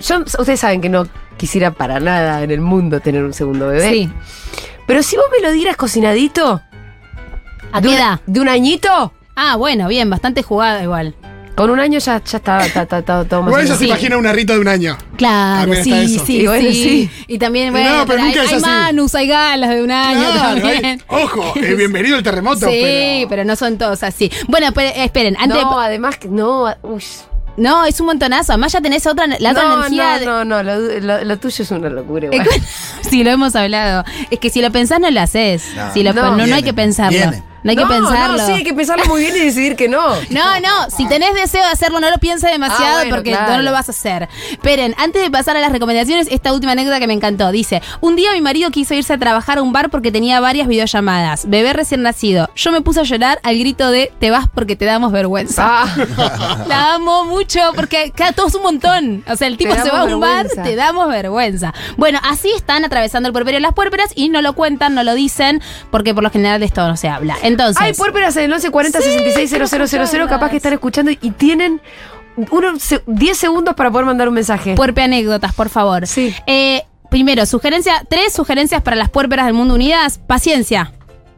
Yo, 0.00 0.18
ustedes 0.20 0.60
saben 0.60 0.80
que 0.80 0.88
no 0.88 1.06
quisiera 1.36 1.70
para 1.70 2.00
nada 2.00 2.42
en 2.42 2.50
el 2.50 2.60
mundo 2.60 3.00
tener 3.00 3.24
un 3.24 3.32
segundo 3.32 3.68
bebé. 3.68 3.90
Sí. 3.90 4.10
Pero 4.86 5.02
si 5.02 5.16
vos 5.16 5.26
me 5.32 5.40
lo 5.46 5.52
dieras 5.52 5.76
cocinadito. 5.76 6.60
¿A 7.72 7.80
de 7.80 7.88
qué 7.88 7.94
un- 7.94 8.00
edad? 8.00 8.20
De 8.26 8.40
un 8.40 8.48
añito. 8.48 9.12
Ah, 9.36 9.56
bueno, 9.56 9.88
bien, 9.88 10.10
bastante 10.10 10.42
jugada 10.42 10.82
igual. 10.82 11.14
Con 11.56 11.68
un 11.70 11.78
año 11.80 11.98
ya, 11.98 12.22
ya 12.24 12.38
está, 12.38 12.64
está, 12.64 12.82
está- 12.82 12.98
está 13.00 13.24
todo 13.24 13.42
más 13.42 13.48
Igual 13.50 13.62
o 13.62 13.64
ella 13.66 13.76
se 13.76 13.84
imagina 13.86 14.16
una 14.16 14.32
Rita 14.32 14.54
de 14.54 14.60
un 14.60 14.68
año. 14.68 14.96
Claro, 15.16 15.72
También 15.72 16.08
sí, 16.08 16.18
sí, 16.24 16.36
Y 16.42 16.46
bueno, 16.46 16.70
sí. 16.70 17.10
Y 17.26 17.38
también, 17.38 17.72
No, 17.74 18.06
bueno, 18.06 18.22
hay, 18.24 18.32
es 18.32 18.52
hay 18.52 18.60
manus, 18.60 19.14
hay 19.14 19.26
galas 19.26 19.68
de 19.70 19.82
un 19.82 19.90
año 19.90 20.20
Claro, 20.32 20.60
también. 20.60 20.84
hay- 20.84 21.22
ojo, 21.22 21.52
eh, 21.56 21.74
bienvenido 21.74 22.16
el 22.16 22.22
terremoto. 22.22 22.66
Sí, 22.70 22.78
pero... 22.80 23.28
pero... 23.28 23.44
no 23.44 23.56
son 23.56 23.76
todos 23.76 24.02
así. 24.02 24.30
Bueno, 24.48 24.72
pero, 24.72 24.88
eh, 24.88 25.04
esperen, 25.04 25.36
antes 25.38 25.62
No, 25.62 25.78
además 25.80 26.16
que. 26.16 26.28
No, 26.28 26.66
uy. 26.82 27.02
No, 27.56 27.84
es 27.84 28.00
un 28.00 28.06
montonazo. 28.06 28.52
Además 28.52 28.72
ya 28.72 28.80
tenés 28.80 29.06
otra, 29.06 29.26
la 29.26 29.50
otra 29.50 29.64
no, 29.64 29.74
energía. 29.86 30.12
no, 30.14 30.18
de- 30.20 30.26
no, 30.26 30.44
no, 30.44 30.62
lo, 30.62 30.78
lo- 31.00 31.24
lo 31.24 31.38
tuyo 31.38 31.62
es 31.62 31.70
una 31.72 31.90
locura. 31.90 32.28
igual. 32.32 32.48
sí, 33.10 33.22
lo 33.22 33.30
hemos 33.30 33.54
hablado. 33.54 34.04
Es 34.30 34.38
que 34.38 34.48
si 34.48 34.62
lo 34.62 34.70
pensás 34.70 34.98
no 35.00 35.10
lo 35.10 35.20
haces. 35.20 35.62
No. 35.76 35.92
Si 35.92 36.02
lo- 36.02 36.14
No. 36.14 36.36
no, 36.36 36.46
no, 36.46 36.54
hay 36.54 36.62
que 36.62 36.72
pensarlo. 36.72 37.18
viene. 37.18 37.42
No 37.62 37.70
hay 37.70 37.76
que 37.76 37.82
No, 37.82 37.88
pensarlo. 37.88 38.36
No, 38.38 38.46
sí, 38.46 38.52
hay 38.52 38.64
que 38.64 38.74
pensarlo 38.74 39.04
muy 39.06 39.20
bien 39.20 39.36
y 39.36 39.40
decidir 39.40 39.76
que 39.76 39.88
no. 39.88 40.14
No, 40.30 40.60
no, 40.60 40.90
si 40.96 41.06
tenés 41.08 41.34
deseo 41.34 41.62
de 41.62 41.70
hacerlo, 41.70 42.00
no 42.00 42.10
lo 42.10 42.18
pienses 42.18 42.50
demasiado 42.50 42.98
Ah, 42.98 43.02
bueno, 43.02 43.16
porque 43.16 43.30
claro. 43.32 43.56
no 43.56 43.62
lo 43.62 43.72
vas 43.72 43.88
a 43.88 43.92
hacer. 43.92 44.28
Esperen, 44.50 44.94
antes 44.98 45.22
de 45.22 45.30
pasar 45.30 45.56
a 45.56 45.60
las 45.60 45.72
recomendaciones, 45.72 46.28
esta 46.30 46.52
última 46.52 46.72
anécdota 46.72 46.98
que 46.98 47.06
me 47.06 47.12
encantó. 47.12 47.50
Dice, 47.50 47.82
un 48.00 48.16
día 48.16 48.32
mi 48.32 48.40
marido 48.40 48.70
quiso 48.70 48.94
irse 48.94 49.12
a 49.12 49.18
trabajar 49.18 49.58
a 49.58 49.62
un 49.62 49.72
bar 49.72 49.90
porque 49.90 50.10
tenía 50.12 50.40
varias 50.40 50.66
videollamadas. 50.68 51.48
Bebé 51.48 51.72
recién 51.72 52.02
nacido. 52.02 52.48
Yo 52.56 52.72
me 52.72 52.80
puse 52.80 53.00
a 53.00 53.02
llorar 53.02 53.40
al 53.42 53.58
grito 53.58 53.90
de, 53.90 54.12
te 54.18 54.30
vas 54.30 54.46
porque 54.48 54.76
te 54.76 54.84
damos 54.84 55.12
vergüenza. 55.12 55.64
Ah, 55.66 56.64
La 56.68 56.94
amo 56.94 57.24
mucho 57.24 57.60
porque 57.74 58.12
cada 58.14 58.32
todo 58.32 58.46
es 58.48 58.54
un 58.54 58.62
montón. 58.62 59.24
O 59.28 59.36
sea, 59.36 59.48
el 59.48 59.56
tipo 59.56 59.74
se 59.74 59.90
va 59.90 60.00
a 60.00 60.04
un 60.04 60.20
bar, 60.20 60.46
te 60.48 60.76
damos 60.76 61.08
vergüenza. 61.08 61.74
Bueno, 61.96 62.18
así 62.22 62.50
están 62.56 62.84
atravesando 62.84 63.28
el 63.28 63.32
puerperio 63.32 63.60
las 63.60 63.74
puérperas 63.74 64.12
y 64.14 64.28
no 64.28 64.42
lo 64.42 64.54
cuentan, 64.54 64.94
no 64.94 65.02
lo 65.02 65.14
dicen, 65.14 65.60
porque 65.90 66.14
por 66.14 66.22
lo 66.22 66.30
general 66.30 66.60
de 66.60 66.66
esto 66.66 66.86
no 66.86 66.96
se 66.96 67.08
habla. 67.08 67.36
Entonces. 67.50 67.82
Hay 67.82 67.92
puérperas 67.94 68.36
en 68.36 68.44
el 68.44 68.48
1140 68.50 69.00
66 69.00 69.50
000, 70.10 70.28
capaz 70.28 70.50
que 70.50 70.56
están 70.56 70.72
escuchando 70.72 71.10
y 71.10 71.30
tienen 71.32 71.80
unos 72.50 72.82
se- 72.82 73.02
10 73.06 73.36
segundos 73.36 73.74
para 73.74 73.90
poder 73.90 74.06
mandar 74.06 74.28
un 74.28 74.34
mensaje. 74.34 74.74
Puerpe 74.74 75.02
anécdotas, 75.02 75.52
por 75.54 75.68
favor. 75.68 76.06
Sí. 76.06 76.34
Eh, 76.46 76.82
primero, 77.10 77.44
sugerencia, 77.46 78.04
tres 78.08 78.32
sugerencias 78.32 78.82
para 78.82 78.96
las 78.96 79.10
puérperas 79.10 79.46
del 79.46 79.54
mundo 79.54 79.74
unidas. 79.74 80.18
Paciencia. 80.26 80.92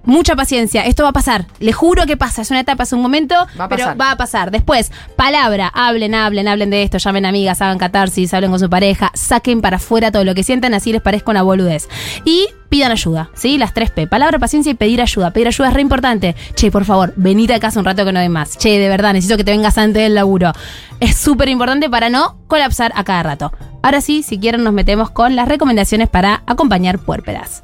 Mucha 0.04 0.34
paciencia, 0.34 0.84
esto 0.84 1.04
va 1.04 1.10
a 1.10 1.12
pasar. 1.12 1.46
Le 1.60 1.72
juro 1.72 2.06
que 2.06 2.16
pasa, 2.16 2.42
es 2.42 2.50
una 2.50 2.60
etapa, 2.60 2.82
es 2.82 2.92
un 2.92 3.00
momento, 3.00 3.34
Va 3.58 3.64
a 3.64 3.68
pero 3.68 3.84
pasar. 3.84 4.00
va 4.00 4.10
a 4.10 4.16
pasar. 4.16 4.50
Después, 4.50 4.90
palabra, 5.16 5.70
hablen, 5.72 6.14
hablen, 6.14 6.48
hablen 6.48 6.70
de 6.70 6.82
esto, 6.82 6.98
llamen 6.98 7.24
amigas, 7.26 7.60
hagan 7.62 7.78
catarsis, 7.78 8.34
hablen 8.34 8.50
con 8.50 8.58
su 8.60 8.68
pareja, 8.68 9.10
saquen 9.14 9.60
para 9.60 9.76
afuera 9.76 10.10
todo 10.10 10.24
lo 10.24 10.34
que 10.34 10.42
sientan, 10.42 10.74
así 10.74 10.92
les 10.92 11.02
parezca 11.02 11.30
una 11.30 11.42
boludez. 11.42 11.88
Y 12.24 12.48
pidan 12.68 12.90
ayuda, 12.90 13.28
¿sí? 13.34 13.58
Las 13.58 13.74
tres 13.74 13.90
P. 13.90 14.06
Palabra, 14.06 14.38
paciencia 14.38 14.70
y 14.72 14.74
pedir 14.74 15.02
ayuda. 15.02 15.30
Pedir 15.30 15.46
ayuda 15.48 15.68
es 15.68 15.74
re 15.74 15.82
importante. 15.82 16.34
Che, 16.54 16.70
por 16.70 16.84
favor, 16.86 17.12
venite 17.16 17.54
a 17.54 17.60
casa 17.60 17.78
un 17.78 17.84
rato 17.84 18.04
que 18.04 18.12
no 18.12 18.18
hay 18.18 18.28
más. 18.30 18.56
Che, 18.56 18.78
de 18.78 18.88
verdad, 18.88 19.12
necesito 19.12 19.36
que 19.36 19.44
te 19.44 19.50
vengas 19.52 19.76
antes 19.78 20.02
del 20.02 20.14
laburo. 20.14 20.52
Es 20.98 21.16
súper 21.16 21.48
importante 21.50 21.90
para 21.90 22.08
no 22.08 22.38
colapsar 22.48 22.92
a 22.96 23.04
cada 23.04 23.22
rato. 23.22 23.52
Ahora 23.82 24.00
sí, 24.00 24.22
si 24.22 24.38
quieren, 24.38 24.64
nos 24.64 24.72
metemos 24.72 25.10
con 25.10 25.36
las 25.36 25.48
recomendaciones 25.48 26.08
para 26.08 26.42
acompañar 26.46 26.98
puérperas. 26.98 27.62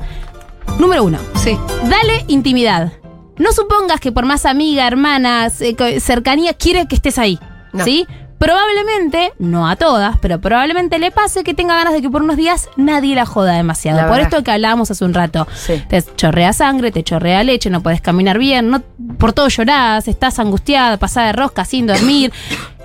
Número 0.78 1.04
uno. 1.04 1.18
Sí. 1.42 1.58
Dale 1.88 2.25
intimidad. 2.28 2.92
No 3.37 3.52
supongas 3.52 4.00
que 4.00 4.12
por 4.12 4.25
más 4.26 4.46
amiga, 4.46 4.87
hermana, 4.87 5.48
co- 5.76 6.00
cercanía, 6.00 6.54
quiere 6.54 6.87
que 6.87 6.94
estés 6.96 7.18
ahí. 7.18 7.38
No. 7.72 7.84
¿Sí? 7.84 8.06
Probablemente, 8.38 9.32
no 9.40 9.68
a 9.68 9.75
todas, 9.75 10.16
pero 10.18 10.40
probablemente 10.40 11.00
le 11.00 11.10
pase 11.10 11.42
que 11.42 11.54
tenga 11.54 11.75
ganas 11.75 11.92
de 11.92 12.00
que 12.00 12.08
por 12.08 12.22
unos 12.22 12.37
días 12.37 12.68
nadie 12.76 13.16
la 13.16 13.26
joda 13.26 13.52
demasiado. 13.54 13.98
La 13.98 14.04
por 14.06 14.16
verdad. 14.18 14.28
esto 14.32 14.44
que 14.44 14.50
hablábamos 14.52 14.90
hace 14.92 15.04
un 15.04 15.12
rato. 15.12 15.46
Sí. 15.56 15.82
Te 15.88 16.00
chorrea 16.16 16.52
sangre, 16.52 16.92
te 16.92 17.02
chorrea 17.02 17.42
leche, 17.42 17.68
no 17.68 17.82
puedes 17.82 18.00
caminar 18.00 18.38
bien, 18.38 18.70
no, 18.70 18.80
por 19.18 19.32
todo 19.32 19.48
llorás, 19.48 20.06
estás 20.06 20.38
angustiada, 20.38 20.96
pasada 20.98 21.26
de 21.28 21.32
rosca, 21.32 21.64
sin 21.64 21.88
dormir. 21.88 22.32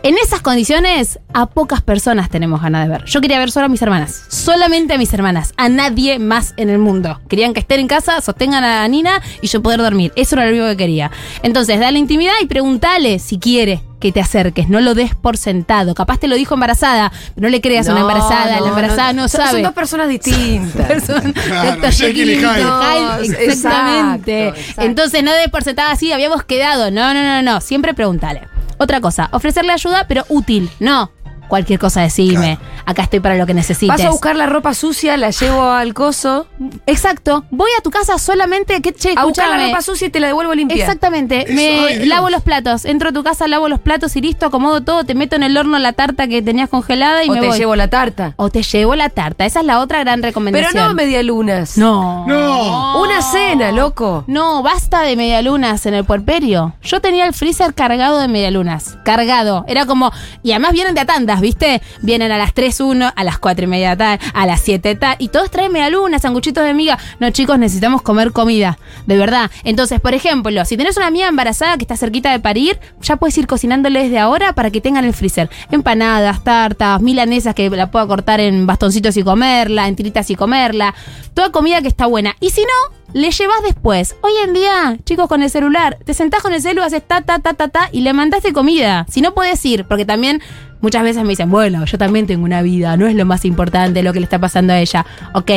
En 0.05 0.15
esas 0.17 0.41
condiciones, 0.41 1.17
a 1.33 1.45
pocas 1.45 1.81
personas 1.81 2.29
tenemos 2.29 2.61
ganas 2.61 2.85
de 2.85 2.91
ver. 2.91 3.05
Yo 3.05 3.21
quería 3.21 3.39
ver 3.39 3.51
solo 3.51 3.67
a 3.67 3.69
mis 3.69 3.81
hermanas. 3.81 4.25
Solamente 4.27 4.93
a 4.93 4.97
mis 4.97 5.13
hermanas. 5.13 5.53
A 5.55 5.69
nadie 5.69 6.19
más 6.19 6.53
en 6.57 6.69
el 6.69 6.77
mundo. 6.77 7.21
Querían 7.29 7.53
que 7.53 7.61
estén 7.61 7.79
en 7.79 7.87
casa, 7.87 8.19
sostengan 8.19 8.65
a 8.65 8.85
Nina 8.89 9.21
y 9.41 9.47
yo 9.47 9.61
poder 9.63 9.79
dormir. 9.79 10.11
Eso 10.17 10.35
era 10.35 10.43
lo 10.45 10.51
único 10.51 10.65
que 10.67 10.75
quería. 10.75 11.09
Entonces, 11.41 11.79
dale 11.79 11.99
intimidad 11.99 12.33
y 12.41 12.47
pregúntale 12.47 13.17
si 13.19 13.39
quiere 13.39 13.81
que 14.01 14.11
te 14.11 14.19
acerques. 14.19 14.67
No 14.67 14.81
lo 14.81 14.93
des 14.93 15.15
por 15.15 15.37
sentado. 15.37 15.95
Capaz 15.95 16.17
te 16.17 16.27
lo 16.27 16.35
dijo 16.35 16.55
embarazada, 16.55 17.09
pero 17.33 17.47
no 17.47 17.49
le 17.49 17.61
creas 17.61 17.87
a 17.87 17.93
una 17.93 18.01
embarazada. 18.01 18.57
no, 18.57 18.63
la 18.65 18.69
embarazada 18.71 19.13
no, 19.13 19.21
no. 19.21 19.29
Son- 19.29 19.39
sabe. 19.39 19.51
son 19.53 19.63
dos 19.63 19.71
personas 19.73 20.09
distintas. 20.09 20.85
Person- 20.89 21.33
Claro, 21.47 21.75
Dr. 21.77 21.91
Jekyll 21.93 22.29
y 22.29 22.35
Jekyll 22.35 22.49
Hyde. 22.49 23.23
Hyde, 23.29 23.45
Exactamente. 23.45 24.41
Exacto, 24.49 24.59
exacto. 24.59 24.81
Entonces 24.81 25.23
no 25.23 25.31
des 25.31 25.47
por 25.47 25.63
sentada 25.63 25.91
así, 25.91 26.11
habíamos 26.11 26.43
quedado. 26.43 26.91
No, 26.91 27.13
no, 27.13 27.23
no, 27.23 27.41
no. 27.41 27.61
Siempre 27.61 27.93
pregúntale. 27.93 28.49
Otra 28.83 28.99
cosa, 28.99 29.29
ofrecerle 29.31 29.71
ayuda, 29.71 30.07
pero 30.09 30.25
útil. 30.27 30.69
No. 30.81 31.09
Cualquier 31.47 31.79
cosa 31.79 32.01
decime. 32.01 32.59
Acá 32.85 33.03
estoy 33.03 33.19
para 33.19 33.35
lo 33.35 33.45
que 33.45 33.53
necesites. 33.53 33.87
Vas 33.97 34.05
a 34.05 34.09
buscar 34.09 34.35
la 34.35 34.45
ropa 34.45 34.73
sucia, 34.73 35.15
la 35.17 35.29
llevo 35.31 35.63
al 35.63 35.93
coso. 35.93 36.47
Exacto. 36.85 37.45
Voy 37.49 37.69
a 37.77 37.81
tu 37.81 37.89
casa 37.91 38.17
solamente 38.17 38.81
que 38.81 38.93
che, 38.93 39.13
A 39.15 39.23
buscar 39.25 39.47
la 39.47 39.53
escúchame. 39.55 39.67
ropa 39.71 39.81
sucia 39.81 40.07
y 40.07 40.09
te 40.09 40.19
la 40.19 40.27
devuelvo 40.27 40.53
limpia. 40.53 40.77
Exactamente. 40.77 41.43
Eso, 41.43 41.53
me 41.53 41.79
ay, 41.87 41.95
Dios. 41.97 42.07
lavo 42.07 42.29
los 42.29 42.41
platos. 42.41 42.85
Entro 42.85 43.09
a 43.09 43.11
tu 43.13 43.23
casa, 43.23 43.47
lavo 43.47 43.69
los 43.69 43.79
platos 43.79 44.15
y 44.15 44.21
listo, 44.21 44.45
acomodo 44.47 44.81
todo, 44.81 45.03
te 45.05 45.15
meto 45.15 45.35
en 45.35 45.43
el 45.43 45.55
horno 45.57 45.77
la 45.79 45.93
tarta 45.93 46.27
que 46.27 46.41
tenías 46.41 46.69
congelada 46.69 47.23
y 47.23 47.29
O 47.29 47.33
me 47.33 47.39
te 47.41 47.47
voy. 47.47 47.57
llevo 47.57 47.75
la 47.75 47.87
tarta. 47.87 48.33
O 48.37 48.49
te 48.49 48.63
llevo 48.63 48.95
la 48.95 49.09
tarta. 49.09 49.45
Esa 49.45 49.61
es 49.61 49.65
la 49.65 49.79
otra 49.79 49.99
gran 49.99 50.19
Pero 50.21 50.29
recomendación. 50.29 50.87
no 50.89 50.93
medialunas. 50.93 51.77
No. 51.77 52.25
No. 52.27 53.01
Una 53.01 53.21
cena, 53.21 53.71
loco. 53.71 54.23
No, 54.27 54.61
basta 54.61 55.01
de 55.01 55.15
medialunas 55.15 55.85
en 55.85 55.93
el 55.93 56.03
puerperio. 56.05 56.73
Yo 56.83 56.99
tenía 57.01 57.25
el 57.25 57.33
freezer 57.33 57.73
cargado 57.73 58.19
de 58.19 58.27
medialunas. 58.27 58.97
Cargado. 59.05 59.63
Era 59.67 59.85
como. 59.85 60.11
Y 60.43 60.51
además 60.51 60.71
vienen 60.73 60.95
de 60.95 61.01
a 61.01 61.05
tandas, 61.05 61.41
¿viste? 61.41 61.81
Vienen 62.01 62.31
a 62.31 62.37
las 62.37 62.53
3 62.53 62.72
uno, 62.79 63.11
a 63.15 63.23
las 63.23 63.39
4 63.39 63.65
y 63.65 63.67
media 63.67 63.95
tal, 63.95 64.19
a 64.33 64.45
las 64.45 64.61
7 64.61 64.95
tal. 64.95 65.15
Y 65.19 65.29
todos 65.29 65.51
traen 65.51 65.71
medialunas, 65.71 66.21
sanguchitos 66.21 66.63
de 66.63 66.73
miga. 66.73 66.97
No, 67.19 67.29
chicos, 67.31 67.57
necesitamos 67.59 68.01
comer 68.01 68.31
comida. 68.31 68.77
De 69.05 69.17
verdad. 69.17 69.51
Entonces, 69.63 69.99
por 69.99 70.13
ejemplo, 70.13 70.65
si 70.65 70.77
tenés 70.77 70.97
una 70.97 71.07
amiga 71.07 71.27
embarazada 71.27 71.77
que 71.77 71.83
está 71.83 71.97
cerquita 71.97 72.31
de 72.31 72.39
parir, 72.39 72.79
ya 73.01 73.15
puedes 73.17 73.37
ir 73.37 73.47
cocinándole 73.47 74.03
desde 74.03 74.19
ahora 74.19 74.53
para 74.53 74.71
que 74.71 74.81
tengan 74.81 75.05
el 75.05 75.13
freezer. 75.13 75.49
Empanadas, 75.71 76.43
tartas, 76.43 77.01
milanesas 77.01 77.55
que 77.55 77.69
la 77.69 77.91
pueda 77.91 78.07
cortar 78.07 78.39
en 78.39 78.65
bastoncitos 78.65 79.17
y 79.17 79.23
comerla, 79.23 79.87
en 79.87 79.95
tiritas 79.95 80.29
y 80.29 80.35
comerla. 80.35 80.93
Toda 81.33 81.51
comida 81.51 81.81
que 81.81 81.87
está 81.87 82.05
buena. 82.05 82.35
Y 82.39 82.49
si 82.51 82.61
no, 82.61 82.95
le 83.13 83.31
llevas 83.31 83.61
después. 83.63 84.15
Hoy 84.21 84.33
en 84.43 84.53
día, 84.53 84.97
chicos, 85.05 85.27
con 85.27 85.43
el 85.43 85.49
celular, 85.49 85.97
te 86.03 86.13
sentás 86.13 86.41
con 86.41 86.53
el 86.53 86.61
celular, 86.61 86.87
haces 86.87 87.07
ta, 87.07 87.21
ta, 87.21 87.39
ta, 87.39 87.53
ta, 87.53 87.67
ta, 87.67 87.89
y 87.91 88.01
le 88.01 88.13
mandaste 88.13 88.53
comida. 88.53 89.05
Si 89.09 89.21
no 89.21 89.33
puedes 89.33 89.63
ir, 89.65 89.85
porque 89.85 90.05
también 90.05 90.41
muchas 90.83 91.01
veces 91.01 91.23
me 91.23 91.29
dicen, 91.29 91.49
bueno, 91.49 91.83
yo 91.85 91.97
también 91.97 92.27
tengo 92.27 92.43
una 92.45 92.61
vida, 92.61 92.95
no 92.97 93.07
es 93.07 93.15
lo 93.15 93.25
más 93.25 93.43
importante 93.45 94.03
lo 94.03 94.13
que 94.13 94.19
le 94.19 94.25
está 94.25 94.37
pasando 94.37 94.73
a 94.73 94.79
ella. 94.79 95.03
Ok, 95.33 95.49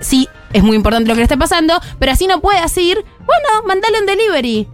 sí, 0.00 0.26
es 0.54 0.62
muy 0.62 0.76
importante 0.76 1.06
lo 1.08 1.14
que 1.14 1.18
le 1.18 1.24
está 1.24 1.36
pasando, 1.36 1.78
pero 1.98 2.12
así 2.12 2.26
no 2.26 2.40
puedes 2.40 2.74
ir, 2.78 3.04
bueno, 3.18 3.66
mandale 3.66 4.00
un 4.00 4.06
delivery. 4.06 4.66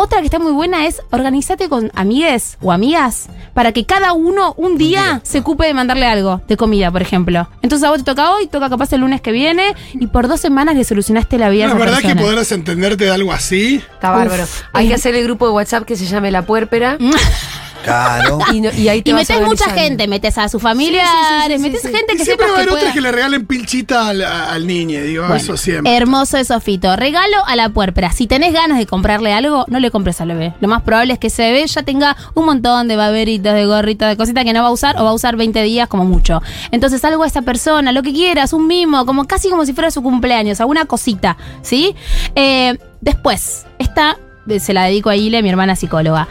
Otra 0.00 0.20
que 0.20 0.26
está 0.26 0.38
muy 0.38 0.52
buena 0.52 0.86
es 0.86 1.02
organizate 1.10 1.68
con 1.68 1.90
amigues 1.96 2.56
o 2.60 2.70
amigas 2.70 3.28
para 3.52 3.72
que 3.72 3.84
cada 3.84 4.12
uno 4.12 4.54
un 4.56 4.78
día 4.78 5.20
se 5.24 5.40
ocupe 5.40 5.66
de 5.66 5.74
mandarle 5.74 6.06
algo 6.06 6.40
de 6.46 6.56
comida, 6.56 6.92
por 6.92 7.02
ejemplo. 7.02 7.48
Entonces 7.62 7.84
a 7.84 7.90
vos 7.90 7.98
te 7.98 8.04
toca 8.04 8.30
hoy, 8.32 8.46
toca 8.46 8.70
capaz 8.70 8.92
el 8.92 9.00
lunes 9.00 9.20
que 9.20 9.32
viene 9.32 9.74
y 9.94 10.06
por 10.06 10.28
dos 10.28 10.40
semanas 10.40 10.76
le 10.76 10.84
solucionaste 10.84 11.36
la 11.36 11.48
vida 11.48 11.66
No, 11.66 11.72
a 11.72 11.74
es 11.74 11.80
esa 11.80 11.84
verdad 11.84 11.96
que 11.98 12.02
persona. 12.06 12.22
poder 12.22 12.38
desentenderte 12.38 13.04
de 13.06 13.10
algo 13.10 13.32
así. 13.32 13.82
Está 13.94 14.10
bárbaro. 14.12 14.44
Uf, 14.44 14.62
Hay 14.72 14.86
que 14.86 14.94
hacer 14.94 15.16
el 15.16 15.24
grupo 15.24 15.46
de 15.48 15.52
WhatsApp 15.54 15.82
que 15.84 15.96
se 15.96 16.06
llame 16.06 16.30
La 16.30 16.42
Puérpera. 16.42 16.96
Claro. 17.88 18.38
Y, 18.52 18.60
no- 18.60 18.70
y 18.72 18.88
ahí 18.88 19.02
te 19.02 19.10
Y 19.10 19.14
metes 19.14 19.40
mucha 19.42 19.70
gente, 19.70 20.06
metes 20.08 20.36
a 20.38 20.48
sus 20.48 20.60
familiares, 20.62 21.08
Sí, 21.10 21.14
sí, 21.28 21.48
sí, 21.48 21.56
sí, 21.56 21.62
metes 21.62 21.82
sí. 21.82 21.88
gente 21.96 22.14
Y 22.14 22.16
que 22.18 22.24
siempre 22.24 22.46
sepas 22.46 22.48
va 22.48 22.52
a 22.52 22.56
que 22.56 22.62
haber 22.62 22.68
otras 22.68 22.82
pueda. 22.84 22.92
que 22.94 23.00
le 23.00 23.12
regalen 23.12 23.46
pilchita 23.46 24.08
al, 24.08 24.22
al 24.22 24.66
niño, 24.66 25.00
digo, 25.02 25.22
Bueno, 25.22 25.36
eso 25.36 25.56
siempre. 25.56 25.94
Hermoso 25.96 26.36
eso, 26.36 26.58
Fito. 26.60 26.94
Regalo 26.96 27.36
a 27.46 27.56
la 27.56 27.68
puérpera. 27.70 28.12
Si 28.12 28.26
tenés 28.26 28.52
ganas 28.52 28.78
de 28.78 28.86
comprarle 28.86 29.32
algo, 29.32 29.64
no 29.68 29.80
le 29.80 29.90
compres 29.90 30.20
al 30.20 30.28
bebé. 30.28 30.54
Lo 30.60 30.68
más 30.68 30.82
probable 30.82 31.12
es 31.14 31.18
que 31.18 31.28
ese 31.28 31.42
bebé 31.42 31.66
ya 31.66 31.82
tenga 31.82 32.16
un 32.34 32.44
montón 32.46 32.88
de 32.88 32.96
baberitos, 32.96 33.54
de 33.54 33.66
gorritos, 33.66 34.08
de 34.08 34.16
cositas 34.16 34.44
que 34.44 34.52
no 34.52 34.62
va 34.62 34.68
a 34.68 34.72
usar 34.72 34.96
o 35.00 35.04
va 35.04 35.10
a 35.10 35.14
usar 35.14 35.36
20 35.36 35.62
días 35.62 35.88
como 35.88 36.04
mucho. 36.04 36.42
Entonces 36.70 37.04
algo 37.04 37.22
a 37.24 37.26
esa 37.26 37.42
persona, 37.42 37.92
lo 37.92 38.02
que 38.02 38.12
quieras, 38.12 38.52
un 38.52 38.66
mimo, 38.66 39.06
como 39.06 39.26
casi 39.26 39.48
como 39.50 39.64
si 39.64 39.72
fuera 39.72 39.90
su 39.90 40.02
cumpleaños, 40.02 40.60
alguna 40.60 40.84
cosita, 40.84 41.36
¿sí? 41.62 41.94
Eh, 42.34 42.76
después, 43.00 43.64
esta 43.78 44.16
se 44.60 44.72
la 44.72 44.84
dedico 44.84 45.10
a 45.10 45.16
Ile, 45.16 45.42
mi 45.42 45.50
hermana 45.50 45.76
psicóloga. 45.76 46.26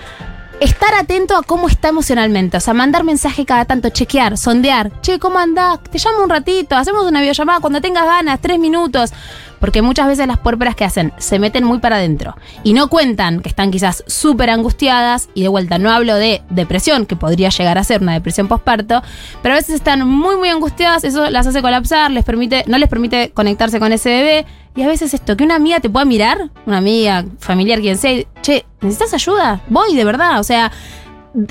Estar 0.59 0.95
atento 0.95 1.35
a 1.35 1.43
cómo 1.43 1.67
está 1.67 1.89
emocionalmente, 1.89 2.57
o 2.57 2.59
sea, 2.59 2.73
mandar 2.73 3.03
mensaje 3.03 3.45
cada 3.45 3.65
tanto, 3.65 3.89
chequear, 3.89 4.39
sondear. 4.39 4.91
Che, 5.01 5.19
¿cómo 5.19 5.37
andás? 5.37 5.79
Te 5.83 5.99
llamo 5.99 6.23
un 6.23 6.31
ratito, 6.31 6.75
hacemos 6.75 7.05
una 7.05 7.19
videollamada 7.21 7.59
cuando 7.59 7.79
tengas 7.79 8.05
ganas, 8.05 8.39
tres 8.41 8.57
minutos. 8.57 9.13
Porque 9.59 9.81
muchas 9.81 10.07
veces 10.07 10.27
las 10.27 10.37
puérperas 10.37 10.75
que 10.75 10.85
hacen 10.85 11.13
se 11.17 11.39
meten 11.39 11.63
muy 11.63 11.79
para 11.79 11.97
adentro 11.97 12.35
y 12.63 12.73
no 12.73 12.89
cuentan 12.89 13.41
que 13.41 13.49
están 13.49 13.71
quizás 13.71 14.03
súper 14.07 14.49
angustiadas. 14.49 15.29
Y 15.33 15.41
de 15.43 15.47
vuelta, 15.47 15.77
no 15.77 15.91
hablo 15.91 16.15
de 16.15 16.41
depresión, 16.49 17.05
que 17.05 17.15
podría 17.15 17.49
llegar 17.49 17.77
a 17.77 17.83
ser 17.83 18.01
una 18.01 18.13
depresión 18.13 18.47
postparto, 18.47 19.01
pero 19.41 19.53
a 19.53 19.57
veces 19.57 19.75
están 19.75 20.07
muy, 20.07 20.35
muy 20.35 20.49
angustiadas. 20.49 21.03
Eso 21.03 21.29
las 21.29 21.47
hace 21.47 21.61
colapsar, 21.61 22.11
les 22.11 22.23
permite, 22.23 22.63
no 22.67 22.77
les 22.77 22.89
permite 22.89 23.31
conectarse 23.31 23.79
con 23.79 23.91
ese 23.93 24.09
bebé. 24.09 24.45
Y 24.75 24.83
a 24.83 24.87
veces 24.87 25.13
esto, 25.15 25.35
que 25.35 25.43
una 25.43 25.55
amiga 25.55 25.79
te 25.79 25.89
pueda 25.89 26.05
mirar, 26.05 26.51
una 26.67 26.77
amiga, 26.77 27.25
familiar, 27.39 27.81
quien 27.81 27.97
sea, 27.97 28.23
che, 28.43 28.63
¿necesitas 28.81 29.11
ayuda? 29.15 29.61
Voy, 29.69 29.95
de 29.95 30.05
verdad. 30.05 30.39
O 30.39 30.43
sea, 30.43 30.71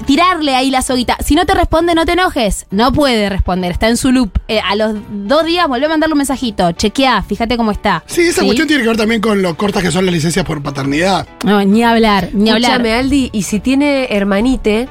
tirarle 0.07 0.55
ahí 0.55 0.71
la 0.71 0.83
soguita. 0.83 1.17
Si 1.25 1.35
no 1.35 1.47
te 1.47 1.55
responde, 1.55 1.95
no 1.95 2.05
te 2.05 2.13
enojes. 2.13 2.67
No 2.71 2.93
puede 2.93 3.29
responder, 3.29 3.73
está 3.73 3.89
en 3.89 3.97
su 3.97 4.13
loop. 4.13 4.31
Eh, 4.49 4.61
a 4.61 4.75
los 4.75 4.97
dos 5.11 5.45
días 5.45 5.69
volvé 5.69 5.87
a 5.87 5.89
mandarle 5.89 6.15
un 6.15 6.19
mensajito. 6.19 6.73
Chequea, 6.73 7.23
fíjate 7.23 7.57
cómo 7.57 7.71
está. 7.71 8.03
Sí, 8.07 8.23
esa 8.23 8.43
cuestión 8.43 8.67
tiene 8.67 8.83
que 8.83 8.89
ver 8.89 8.97
también 8.97 9.21
con 9.21 9.43
lo 9.43 9.57
cortas 9.57 9.83
que 9.83 9.91
son 9.91 10.05
las 10.07 10.15
licencias 10.15 10.45
por 10.45 10.63
paternidad. 10.63 11.27
No, 11.45 11.65
ni 11.65 11.83
hablar, 11.83 12.31
ni 12.33 12.51
hablar. 12.51 12.73
Escúchame, 12.73 12.95
Aldi, 12.95 13.31
y 13.33 13.43
si 13.43 13.61
tiene 13.61 14.09
hermanite, 14.11 14.89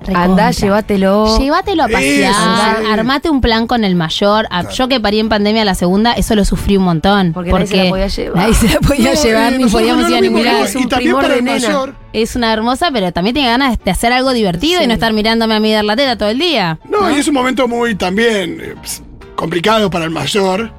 Recontra. 0.00 0.22
anda, 0.22 0.50
llévatelo. 0.50 1.38
Llévatelo 1.38 1.82
a 1.84 1.88
pasear, 1.88 2.30
Eso, 2.30 2.80
sí. 2.82 2.86
armate 2.92 3.28
un 3.30 3.40
plan 3.40 3.66
con 3.66 3.84
el 3.84 3.96
mayor. 3.96 4.46
Ah, 4.50 4.68
Yo 4.70 4.88
que 4.88 5.00
parí 5.00 5.18
en 5.18 5.28
pandemia 5.28 5.64
la 5.64 5.74
segunda, 5.74 6.12
eso 6.12 6.34
lo 6.34 6.44
sufrí 6.44 6.76
un 6.76 6.84
montón. 6.84 7.32
Porque 7.32 7.50
nadie 7.52 7.66
se 7.66 7.76
la 7.84 7.88
podía 7.90 8.06
llevar. 8.06 8.36
Nadie 8.36 8.54
se 8.54 8.68
la 8.68 8.80
podía 8.80 9.14
No, 9.14 9.22
llevar, 9.22 9.52
eh, 9.54 9.58
ni 9.58 9.64
podíamos 9.66 10.02
no 10.02 10.08
ir 10.10 10.16
a 10.16 10.20
ningún 10.20 10.44
lado. 10.44 10.64
Es 10.64 10.74
un 10.76 10.82
Y 10.82 10.86
también 10.86 11.08
primor 11.10 11.22
para 11.22 11.34
de 11.34 11.38
el 11.40 11.44
nena. 11.44 11.66
mayor. 11.68 11.94
Es 12.12 12.36
una 12.36 12.52
hermosa, 12.52 12.90
pero 12.92 13.12
también 13.12 13.34
tiene 13.34 13.48
ganas 13.50 13.78
de 13.84 13.90
hacer 13.90 14.12
algo 14.12 14.32
divertido 14.32 14.82
y 14.82 14.86
no 14.86 14.94
estar 14.94 15.12
mirándome 15.12 15.54
a 15.54 15.60
mí 15.60 15.72
dar 15.72 15.84
la 15.84 15.96
teta 15.96 16.16
todo 16.16 16.28
el 16.28 16.38
día. 16.38 16.78
No, 16.88 17.10
y 17.10 17.16
es 17.18 17.26
un 17.28 17.34
momento 17.34 17.66
muy 17.68 17.94
también 17.94 18.60
eh, 18.60 18.74
ps, 18.82 19.02
complicado 19.34 19.90
para 19.90 20.04
el 20.04 20.10
mayor 20.10 20.72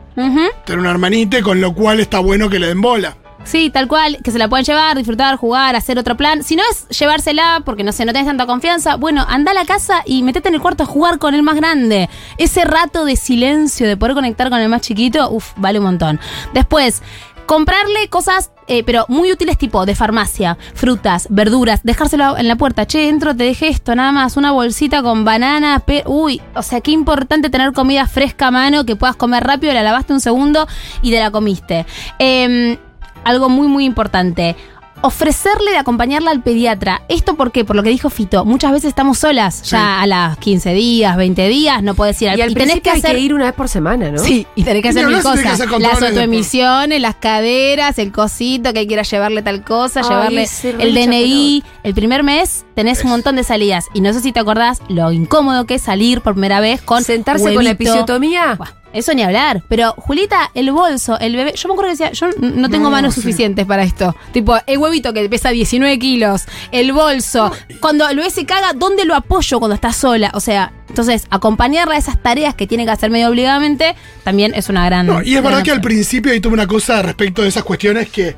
tener 0.66 0.80
una 0.80 0.90
hermanita, 0.90 1.42
con 1.44 1.62
lo 1.62 1.74
cual 1.76 2.00
está 2.00 2.18
bueno 2.20 2.50
que 2.50 2.58
le 2.58 2.68
den 2.68 2.82
bola. 2.82 3.16
Sí, 3.48 3.70
tal 3.70 3.88
cual, 3.88 4.18
que 4.22 4.32
se 4.32 4.40
la 4.40 4.50
pueden 4.50 4.66
llevar, 4.66 4.98
disfrutar, 4.98 5.38
jugar, 5.38 5.78
hacer 5.78 5.98
otro 5.98 6.18
plan. 6.18 6.44
Si 6.44 6.58
no 6.58 6.64
es 6.70 6.86
llevársela 6.90 7.62
porque 7.64 7.86
no 7.86 7.94
sé, 7.94 8.04
no 8.04 8.12
tenés 8.12 8.28
tanta 8.28 8.46
confianza, 8.46 8.98
bueno, 8.98 9.26
anda 9.26 9.52
a 9.52 9.54
la 9.54 9.64
casa 9.64 10.04
y 10.06 10.22
metete 10.22 10.50
en 10.50 10.56
el 10.56 10.62
cuarto 10.62 10.84
a 10.84 10.86
jugar 10.86 11.18
con 11.18 11.34
el 11.34 11.44
más 11.44 11.56
grande. 11.56 12.10
Ese 12.38 12.66
rato 12.66 13.06
de 13.06 13.16
silencio, 13.16 13.88
de 13.88 13.96
poder 13.96 14.16
conectar 14.16 14.50
con 14.50 14.60
el 14.60 14.68
más 14.68 14.82
chiquito, 14.82 15.30
uff, 15.32 15.54
vale 15.56 15.80
un 15.80 15.86
montón. 15.86 16.20
Después, 16.54 17.02
comprarle 17.46 18.10
cosas, 18.10 18.52
eh, 18.68 18.84
pero 18.84 19.06
muy 19.08 19.32
útiles 19.32 19.58
tipo 19.58 19.86
de 19.86 19.96
farmacia, 19.96 20.58
frutas, 20.76 21.28
verduras, 21.30 21.80
dejárselo 21.84 22.38
en 22.38 22.50
la 22.50 22.58
puerta. 22.58 22.86
Che, 22.86 23.08
entro, 23.08 23.34
te 23.34 23.46
dejé 23.46 23.70
esto, 23.70 23.96
nada 23.96 24.12
más, 24.12 24.36
una 24.36 24.52
bolsita 24.52 25.02
con 25.02 25.24
banana, 25.24 25.80
pe 25.80 26.04
uy, 26.06 26.42
o 26.54 26.62
sea, 26.62 26.82
qué 26.82 26.92
importante 26.92 27.50
tener 27.50 27.72
comida 27.72 28.06
fresca 28.08 28.48
a 28.48 28.52
mano 28.52 28.86
que 28.86 28.98
puedas 28.98 29.16
comer 29.16 29.46
rápido, 29.46 29.74
la 29.74 29.84
lavaste 29.84 30.12
un 30.12 30.20
segundo 30.20 30.68
y 31.02 31.12
te 31.12 31.20
la 31.20 31.32
comiste. 31.32 31.86
Em, 32.20 32.78
algo 33.28 33.50
muy, 33.50 33.68
muy 33.68 33.86
importante. 33.86 34.56
Ofrecerle 35.02 35.70
de 35.70 35.78
acompañarla 35.78 36.32
al 36.32 36.42
pediatra. 36.42 37.04
¿Esto 37.08 37.36
por 37.36 37.52
qué? 37.52 37.64
Por 37.64 37.76
lo 37.76 37.84
que 37.84 37.90
dijo 37.90 38.10
Fito. 38.10 38.46
Muchas 38.46 38.72
veces 38.72 38.90
estamos 38.90 39.20
solas, 39.20 39.62
ya 39.62 40.02
a 40.02 40.08
las 40.08 40.40
15 40.40 40.74
días, 40.74 41.16
20 41.16 41.48
días, 41.50 41.84
no 41.84 41.94
puedes 41.94 42.20
ir 42.20 42.30
al 42.30 42.40
Y 42.40 42.42
al 42.42 42.56
tenés 42.56 42.80
principio 42.80 42.94
hay 42.94 43.02
que 43.04 43.20
ir 43.20 43.34
una 43.36 43.46
vez 43.46 43.54
por 43.54 43.70
semana, 43.70 44.10
¿no? 44.10 44.18
Sí, 44.18 44.48
y 44.56 44.64
tenés 44.64 44.82
que 44.82 44.88
Y 44.88 44.92
hacer 44.92 45.06
ni 45.06 45.14
mil 45.14 45.18
que 45.18 45.24
cosas. 45.24 45.46
hacer 45.46 45.70
Las 45.80 46.02
autoemisiones, 46.02 47.00
las 47.00 47.14
caderas, 47.16 48.00
el 48.00 48.12
cosito 48.12 48.74
que 48.74 48.80
hay 48.80 48.88
que 48.88 48.94
ir 48.94 49.00
a 49.00 49.04
llevarle 49.04 49.44
tal 49.44 49.64
cosa, 49.64 50.02
Ay, 50.04 50.10
llevarle 50.10 50.48
el 50.80 50.96
DNI. 50.96 51.64
El 51.84 51.94
primer 51.94 52.24
mes 52.24 52.66
tenés 52.74 53.04
un 53.04 53.12
montón 53.12 53.36
de 53.36 53.44
salidas. 53.44 53.86
Y 53.94 54.02
no 54.02 54.12
sé 54.14 54.22
si 54.22 54.32
te 54.32 54.40
acordás 54.40 54.82
lo 54.90 55.12
incómodo 55.12 55.66
que 55.68 55.76
es 55.76 55.84
salir 55.84 56.22
por 56.22 56.34
primera 56.34 56.60
vez 56.60 56.82
con 56.82 57.04
Sentarse 57.04 57.54
con 57.54 57.64
la 57.64 57.70
episiotomía. 57.72 58.56
Buah, 58.56 58.70
Eso 58.98 59.14
ni 59.14 59.24
hablar. 59.24 59.64
Pero, 59.70 59.94
Julita, 59.98 60.50
el 60.54 60.72
bolso, 60.72 61.20
el 61.20 61.36
bebé. 61.36 61.54
Yo 61.56 61.68
me 61.70 61.74
acuerdo 61.74 61.92
que 61.96 62.04
decía, 62.04 62.12
yo 62.12 62.28
no 62.40 62.70
tengo 62.70 62.86
No, 62.86 62.92
manos 62.92 63.14
sí. 63.14 63.22
suficientes 63.22 63.66
para 63.66 63.84
esto. 63.84 64.16
Tipo, 64.34 64.58
el 64.66 64.78
huevito 64.78 65.14
que 65.14 65.28
pesa 65.30 65.50
19 65.50 66.00
kilos, 66.00 66.46
el 66.72 66.92
bolso. 66.94 67.52
Cuando 67.80 68.08
el 68.10 68.18
bebé 68.18 68.30
se 68.30 68.46
caga, 68.46 68.74
¿dónde 68.74 69.06
lo 69.06 69.16
apoyo 69.16 69.60
cuando 69.60 69.76
está 69.76 69.94
sola? 69.94 70.32
O 70.34 70.40
sea, 70.40 70.72
entonces, 70.90 71.28
acompañarla 71.30 71.96
a 71.96 71.98
esas 71.98 72.22
tareas 72.22 72.56
que 72.56 72.66
tiene 72.66 72.86
que 72.86 72.92
hacer 72.92 73.12
medio 73.12 73.28
obligadamente 73.28 73.96
también 74.24 74.54
es 74.56 74.70
una 74.70 74.86
gran. 74.86 75.06
No, 75.06 75.22
y 75.22 75.36
es 75.36 75.44
verdad 75.44 75.62
que 75.64 75.72
al 75.72 75.82
principio 75.82 76.32
ahí 76.32 76.40
tuve 76.40 76.54
una 76.54 76.66
cosa 76.68 77.02
respecto 77.02 77.42
de 77.42 77.50
esas 77.50 77.64
cuestiones 77.64 78.10
que 78.10 78.36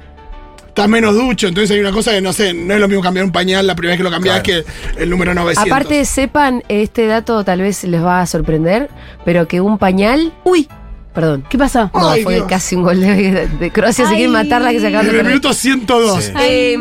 estás 0.80 0.90
menos 0.90 1.16
ducho, 1.16 1.48
entonces 1.48 1.72
hay 1.72 1.80
una 1.80 1.92
cosa 1.92 2.12
que 2.12 2.22
no 2.22 2.34
sé, 2.34 2.54
no 2.54 2.74
es 2.74 2.80
lo 2.80 2.88
mismo 2.88 3.04
cambiar 3.04 3.26
un 3.26 3.32
pañal 3.32 3.66
la 3.68 3.76
primera 3.76 3.94
vez 3.94 3.98
que 4.00 4.04
lo 4.04 4.12
cambias 4.12 4.42
Claro. 4.42 4.64
que 4.96 5.02
el 5.04 5.10
número 5.10 5.34
900. 5.34 5.72
Aparte, 5.72 6.06
sepan, 6.06 6.64
este 6.70 7.08
dato 7.08 7.44
tal 7.44 7.62
vez 7.62 7.84
les 7.84 8.04
va 8.04 8.22
a 8.22 8.26
sorprender, 8.26 8.90
pero 9.26 9.48
que 9.48 9.62
un 9.62 9.78
pañal. 9.78 10.34
¡Uy! 10.44 10.68
Perdón. 11.14 11.44
¿Qué 11.50 11.58
pasó? 11.58 11.90
No, 11.94 12.10
Ay, 12.10 12.24
fue 12.24 12.36
Dios. 12.36 12.48
casi 12.48 12.76
un 12.76 12.84
gol 12.84 13.00
de, 13.02 13.48
de 13.48 13.72
Croacia. 13.72 14.06
Se 14.06 14.12
Ay. 14.12 14.18
quieren 14.18 14.32
matarla 14.32 14.72
que 14.72 14.80
se 14.80 14.88
acaban 14.88 15.06
de 15.08 15.12
en 15.14 15.20
el 15.20 15.26
minuto 15.26 15.54
102. 15.54 16.24
Sí. 16.24 16.32
Eh, 16.40 16.78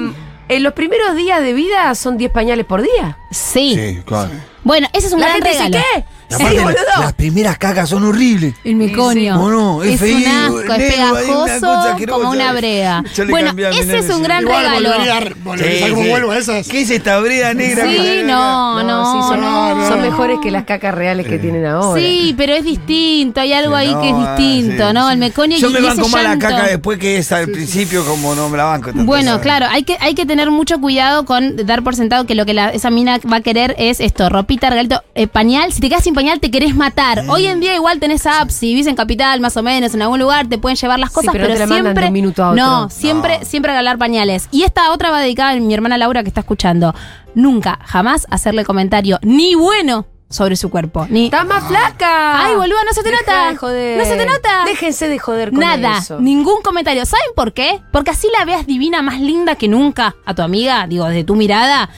en 0.50 0.62
los 0.62 0.72
primeros 0.74 1.16
días 1.16 1.40
de 1.42 1.52
vida 1.54 1.94
son 1.94 2.18
10 2.18 2.30
pañales 2.30 2.64
por 2.66 2.82
día. 2.82 3.16
Sí. 3.30 3.74
Sí, 3.74 4.00
claro. 4.04 4.30
Bueno, 4.64 4.86
ese 4.92 5.06
es 5.08 5.12
un 5.12 5.20
La 5.20 5.28
gran 5.36 5.42
gente 5.42 5.58
dice. 5.64 5.70
¿qué? 5.94 6.04
Y 6.30 6.34
aparte, 6.34 6.50
Sí, 6.50 6.56
la- 6.56 6.62
boludo. 6.64 6.78
las 7.00 7.12
primeras 7.14 7.58
cacas 7.58 7.88
son 7.88 8.04
horribles. 8.04 8.54
El 8.64 8.76
meconio. 8.76 9.34
No, 9.36 9.48
no, 9.50 9.82
es 9.82 9.94
es 9.94 10.00
feo, 10.00 10.16
un 10.16 10.26
asco, 10.26 10.58
es 10.60 10.64
una 10.64 10.76
pegajoso 10.76 11.96
como 12.10 12.30
una 12.30 12.52
brea. 12.52 13.02
Bueno, 13.30 13.52
ese 13.70 13.98
es 13.98 14.10
un 14.10 14.22
gran 14.22 14.42
Igual 14.42 14.62
regalo. 14.64 14.88
volvería, 14.90 15.16
a- 15.16 15.32
volvería 15.42 15.86
a 15.86 15.88
como 15.90 16.04
vuelvo 16.08 16.30
a 16.32 16.38
esas. 16.38 16.68
¿Qué 16.68 16.82
es 16.82 16.90
esta 16.90 17.18
brea 17.20 17.54
negra? 17.54 17.84
Sí, 17.86 17.96
que- 17.96 18.24
no, 18.24 18.82
no, 18.82 19.12
sí, 19.22 19.28
son, 19.28 19.40
no. 19.40 19.88
son 19.88 20.02
mejores 20.02 20.38
que 20.42 20.50
las 20.50 20.64
cacas 20.64 20.94
reales 20.94 21.26
que 21.26 21.38
tienen 21.38 21.64
ahora. 21.64 22.00
Sí, 22.00 22.34
pero 22.36 22.52
es 22.54 22.64
distinto, 22.64 23.40
hay 23.40 23.52
algo 23.54 23.74
Sí, 23.76 23.80
ahí 23.86 23.94
no, 23.94 24.00
que 24.02 24.08
es 24.08 24.14
ah, 24.16 24.36
distinto, 24.36 24.88
sí, 24.88 24.94
¿no? 24.94 25.06
sí. 25.06 25.12
El 25.12 25.18
meconio 25.18 25.58
Yo 25.58 25.70
y, 25.70 25.72
me 25.72 25.80
banco 25.80 26.08
más 26.08 26.22
la 26.24 26.38
caca 26.38 26.66
después 26.66 26.98
que 26.98 27.18
es 27.18 27.32
al 27.32 27.48
principio, 27.48 28.04
como 28.04 28.34
no 28.34 28.48
me 28.48 28.56
la 28.58 28.64
banco. 28.64 28.90
Bueno, 28.94 29.40
claro, 29.40 29.66
hay 29.70 29.82
que, 29.84 29.96
hay 30.00 30.14
que 30.14 30.26
tener 30.26 30.50
mucho 30.50 30.78
cuidado 30.80 31.24
con 31.24 31.56
dar 31.66 31.82
por 31.82 31.96
sentado 31.96 32.26
que 32.26 32.34
lo 32.34 32.44
que 32.44 32.70
esa 32.74 32.90
mina 32.90 33.18
va 33.30 33.36
a 33.36 33.40
querer 33.40 33.74
es 33.78 34.00
esto, 34.00 34.28
ropita, 34.28 34.68
regalito, 34.70 35.02
eh, 35.14 35.26
pañal. 35.26 35.72
Si 35.72 35.80
te 35.80 35.88
quedas 35.88 36.04
sin 36.04 36.14
pañal, 36.18 36.40
te 36.40 36.50
querés 36.50 36.74
matar. 36.74 37.22
Hoy 37.28 37.46
en 37.46 37.60
día 37.60 37.76
igual 37.76 38.00
tenés 38.00 38.26
apps, 38.26 38.54
si 38.54 38.66
vivís 38.70 38.88
en 38.88 38.96
capital, 38.96 39.40
más 39.40 39.56
o 39.56 39.62
menos, 39.62 39.94
en 39.94 40.02
algún 40.02 40.18
lugar, 40.18 40.48
te 40.48 40.58
pueden 40.58 40.76
llevar 40.76 40.98
las 40.98 41.10
Sí, 41.10 41.14
cosas, 41.14 41.30
pero 41.32 41.44
no 41.44 41.48
pero, 41.48 41.54
te 41.54 41.60
la 41.60 41.66
mandan 41.66 41.84
siempre. 41.84 42.02
de 42.02 42.08
un 42.08 42.12
minuto 42.12 42.42
a 42.44 42.50
otro. 42.50 42.64
No, 42.64 42.90
siempre, 42.90 43.38
No. 43.38 43.44
siempre 43.44 43.70
regalar 43.70 43.98
pañales. 43.98 44.48
Y 44.50 44.64
esta 44.64 44.90
otra 44.90 45.12
va 45.12 45.20
dedicada 45.20 45.50
a 45.50 45.54
mi 45.56 45.72
hermana 45.72 45.96
Laura 45.96 46.22
que 46.24 46.28
está 46.28 46.40
escuchando. 46.40 46.92
Nunca, 47.36 47.78
jamás 47.84 48.26
hacerle 48.30 48.64
comentario 48.64 49.20
ni 49.22 49.54
bueno 49.54 50.06
sobre 50.28 50.56
su 50.56 50.70
cuerpo. 50.70 51.06
Ni 51.08 51.26
¡Está 51.26 51.44
más 51.44 51.64
flaca! 51.68 52.44
Ay, 52.46 52.56
boluda, 52.56 52.82
no 52.84 52.92
se 52.92 53.02
te 53.04 53.10
Deja 53.10 53.20
nota. 53.22 53.50
de 53.50 53.56
joder. 53.56 53.98
No 53.98 54.04
se 54.04 54.16
te 54.16 54.26
nota. 54.26 54.64
Déjense 54.66 55.06
de 55.08 55.18
joder 55.20 55.50
con 55.50 55.60
Nada, 55.60 55.98
eso. 55.98 56.18
ningún 56.20 56.62
comentario. 56.62 57.06
¿Saben 57.06 57.28
por 57.36 57.52
qué? 57.52 57.80
Porque 57.92 58.10
así 58.10 58.26
la 58.36 58.44
veas 58.44 58.66
divina, 58.66 59.02
más 59.02 59.20
linda 59.20 59.54
que 59.54 59.68
nunca 59.68 60.16
a 60.26 60.34
tu 60.34 60.42
amiga, 60.42 60.86
digo, 60.88 61.04
desde 61.06 61.22
tu 61.22 61.36
mirada. 61.36 61.88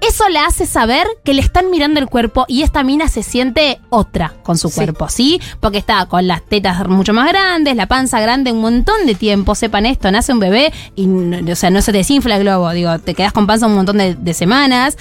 Eso 0.00 0.28
le 0.28 0.38
hace 0.38 0.66
saber 0.66 1.06
que 1.24 1.32
le 1.34 1.40
están 1.40 1.70
mirando 1.70 1.98
el 1.98 2.06
cuerpo 2.06 2.44
y 2.48 2.62
esta 2.62 2.82
mina 2.84 3.08
se 3.08 3.22
siente 3.22 3.80
otra 3.88 4.34
con 4.42 4.58
su 4.58 4.68
Sí. 4.68 4.74
cuerpo, 4.76 5.08
¿sí? 5.08 5.40
Porque 5.58 5.78
está 5.78 6.04
con 6.06 6.26
las 6.26 6.42
tetas 6.44 6.86
mucho 6.86 7.12
más 7.14 7.26
grandes, 7.28 7.74
la 7.76 7.86
panza 7.86 8.20
grande 8.20 8.52
un 8.52 8.60
montón 8.60 9.06
de 9.06 9.14
tiempo, 9.14 9.54
sepan 9.54 9.86
esto, 9.86 10.10
nace 10.10 10.32
un 10.32 10.38
bebé 10.38 10.72
y, 10.94 11.06
no- 11.06 11.50
o 11.50 11.56
sea, 11.56 11.70
no 11.70 11.80
se 11.80 11.92
te 11.92 11.98
desinfla 11.98 12.36
el 12.36 12.42
globo, 12.42 12.70
digo, 12.72 12.98
te 12.98 13.14
quedas 13.14 13.32
con 13.32 13.46
panza 13.46 13.66
un 13.66 13.74
montón 13.74 13.96
de, 13.96 14.14
de 14.14 14.34
semanas. 14.34 14.96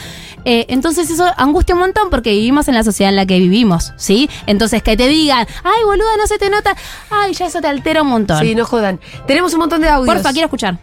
Eh, 0.45 0.65
entonces 0.69 1.09
eso 1.09 1.25
angustia 1.37 1.75
un 1.75 1.81
montón 1.81 2.09
porque 2.09 2.31
vivimos 2.31 2.67
en 2.69 2.75
la 2.75 2.83
sociedad 2.83 3.09
en 3.09 3.17
la 3.17 3.25
que 3.25 3.37
vivimos, 3.37 3.93
¿sí? 3.97 4.29
Entonces 4.47 4.81
que 4.81 4.95
te 4.95 5.07
digan, 5.09 5.45
ay, 5.63 5.83
boluda, 5.85 6.15
no 6.17 6.25
se 6.25 6.37
te 6.37 6.49
nota, 6.49 6.75
ay, 7.09 7.33
ya 7.33 7.47
eso 7.47 7.59
te 7.61 7.67
altera 7.67 8.01
un 8.01 8.07
montón. 8.09 8.39
Sí, 8.39 8.55
no 8.55 8.63
jodan. 8.65 8.99
Tenemos 9.27 9.53
un 9.53 9.59
montón 9.59 9.81
de 9.81 9.89
audios. 9.89 10.13
Porfa, 10.15 10.31
quiero 10.31 10.45
escuchar. 10.45 10.77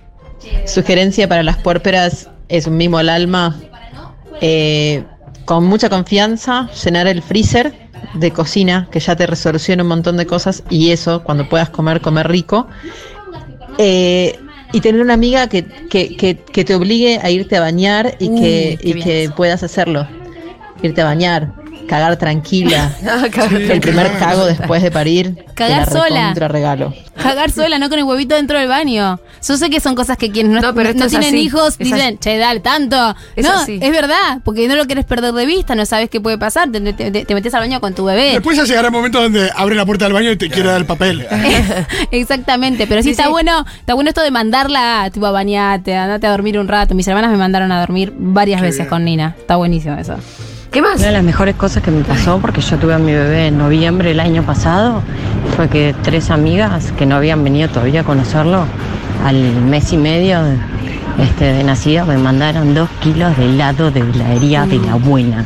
Sugerencia 0.67 1.29
para 1.29 1.43
las 1.43 1.57
puérperas 1.57 2.29
es 2.49 2.67
un 2.67 2.77
mimo 2.77 2.99
al 2.99 3.09
alma. 3.09 3.57
Eh, 4.43 5.05
con 5.45 5.65
mucha 5.65 5.89
confianza, 5.89 6.69
llenar 6.85 7.07
el 7.07 7.23
freezer 7.23 7.73
de 8.15 8.31
cocina, 8.33 8.89
que 8.91 9.01
ya 9.01 9.17
te 9.17 9.27
resoluciona 9.27 9.83
un 9.83 9.89
montón 9.89 10.17
de 10.17 10.27
cosas, 10.27 10.65
y 10.69 10.91
eso, 10.91 11.23
cuando 11.23 11.49
puedas 11.49 11.71
comer, 11.71 12.01
comer 12.01 12.29
rico. 12.29 12.67
Eh, 13.79 14.39
y 14.73 14.81
tener 14.81 15.01
una 15.01 15.15
amiga 15.15 15.49
que, 15.49 15.65
que, 15.65 16.17
que, 16.17 16.37
que 16.37 16.65
te 16.65 16.75
obligue 16.75 17.21
a 17.23 17.31
irte 17.31 17.57
a 17.57 17.61
bañar 17.61 18.17
y, 18.19 18.31
Uy, 18.31 18.41
que, 18.41 18.79
qué 18.81 18.89
y 18.89 19.03
que 19.03 19.31
puedas 19.37 19.63
hacerlo. 19.63 20.09
Irte 20.83 21.03
a 21.03 21.05
bañar, 21.05 21.53
cagar 21.89 22.17
tranquila. 22.17 22.91
Ah, 23.05 23.27
el 23.51 23.81
primer 23.81 24.11
cago 24.19 24.45
después 24.47 24.83
de 24.83 24.91
parir. 24.91 25.45
Cagar 25.55 25.89
te 25.89 25.95
la 25.95 26.01
sola. 26.01 26.21
recontra 26.21 26.49
regalo. 26.49 26.95
Cagar 27.21 27.51
sola, 27.51 27.79
no 27.79 27.89
con 27.89 27.99
el 27.99 28.05
huevito 28.05 28.35
dentro 28.35 28.59
del 28.59 28.69
baño. 28.69 29.19
Yo 29.47 29.57
sé 29.57 29.69
que 29.71 29.81
son 29.81 29.95
cosas 29.95 30.17
que 30.17 30.31
quienes 30.31 30.53
no, 30.53 30.61
No, 30.61 30.75
pero 30.75 30.95
tienen 30.95 31.17
así. 31.19 31.37
hijos 31.39 31.71
Es 31.73 31.79
dicen, 31.79 32.01
así. 32.01 32.17
che, 32.19 32.39
dale, 32.39 32.61
tanto. 32.61 33.15
Es 33.37 33.45
no, 33.47 33.53
así. 33.55 33.79
es 33.83 33.91
verdad, 33.91 34.41
porque 34.45 34.67
no 34.69 34.77
lo 34.77 34.87
quieres 34.87 35.05
perder 35.05 35.33
de 35.33 35.45
vista, 35.47 35.75
no 35.75 35.85
sabes 35.85 36.09
qué 36.11 36.21
puede 36.21 36.39
pasar, 36.39 36.71
te, 36.71 36.81
te- 36.81 37.11
te- 37.11 37.25
te 37.25 37.35
metes 37.35 37.53
al 37.55 37.61
baño 37.61 37.81
con 37.81 37.95
tu 37.95 38.05
bebé. 38.05 38.33
Después 38.33 38.57
ya 38.57 38.65
llegará 38.65 38.89
el 38.89 38.93
momento 38.93 39.21
donde 39.21 39.51
abre 39.55 39.75
la 39.75 39.85
puerta 39.85 40.05
del 40.07 40.15
baño 40.15 40.31
y 40.31 40.37
te 40.37 40.49
quiere 40.49 40.69
dar 40.71 40.79
el 40.79 40.87
papel. 40.87 41.27
Exactamente, 42.11 42.87
pero 42.87 43.03
sí, 43.03 43.09
Sí, 43.09 43.11
está 43.13 43.25
sí. 43.25 43.31
bueno, 43.31 43.65
está 43.79 43.95
bueno 43.95 44.09
esto 44.09 44.23
de 44.23 44.31
mandarla, 44.31 45.11
tipo, 45.13 45.27
a 45.27 45.31
bañarte, 45.33 45.95
andate 45.97 46.27
a 46.27 46.31
dormir 46.31 46.59
un 46.59 46.69
rato. 46.69 46.95
Mis 46.95 47.07
hermanas 47.09 47.31
me 47.31 47.37
mandaron 47.37 47.71
a 47.73 47.81
dormir 47.81 48.13
varias 48.17 48.61
Qué 48.61 48.67
veces 48.67 48.79
bien. 48.81 48.89
con 48.89 49.05
Nina. 49.05 49.35
Está 49.39 49.57
buenísimo 49.57 49.97
eso. 49.99 50.17
¿Qué 50.73 50.81
más? 50.81 51.01
Una 51.01 51.09
de 51.09 51.13
las 51.13 51.23
mejores 51.23 51.55
cosas 51.55 51.83
que 51.83 51.91
me 51.91 52.03
pasó, 52.03 52.39
porque 52.39 52.63
yo 52.63 52.79
tuve 52.79 52.95
a 52.95 52.99
mi 52.99 53.13
bebé 53.13 53.49
en 53.49 53.59
noviembre 53.59 54.13
el 54.13 54.21
año 54.21 54.43
pasado, 54.43 55.03
fue 55.55 55.69
que 55.69 55.95
tres 56.03 56.31
amigas 56.31 56.93
que 56.93 57.05
no 57.05 57.17
habían 57.17 57.45
venido 57.45 57.69
todavía 57.69 58.01
a 58.01 58.05
conocerlo, 58.05 58.65
al 59.23 59.37
mes 59.37 59.93
y 59.93 59.99
medio 59.99 60.41
este, 61.19 61.53
de 61.53 61.63
nacido, 61.63 62.07
me 62.07 62.17
mandaron 62.17 62.75
dos 62.75 62.89
kilos 63.03 63.37
de 63.37 63.45
helado 63.45 63.91
de 63.91 64.01
heladería 64.01 64.65
de 64.65 64.79
la 64.79 64.95
buena. 64.95 65.45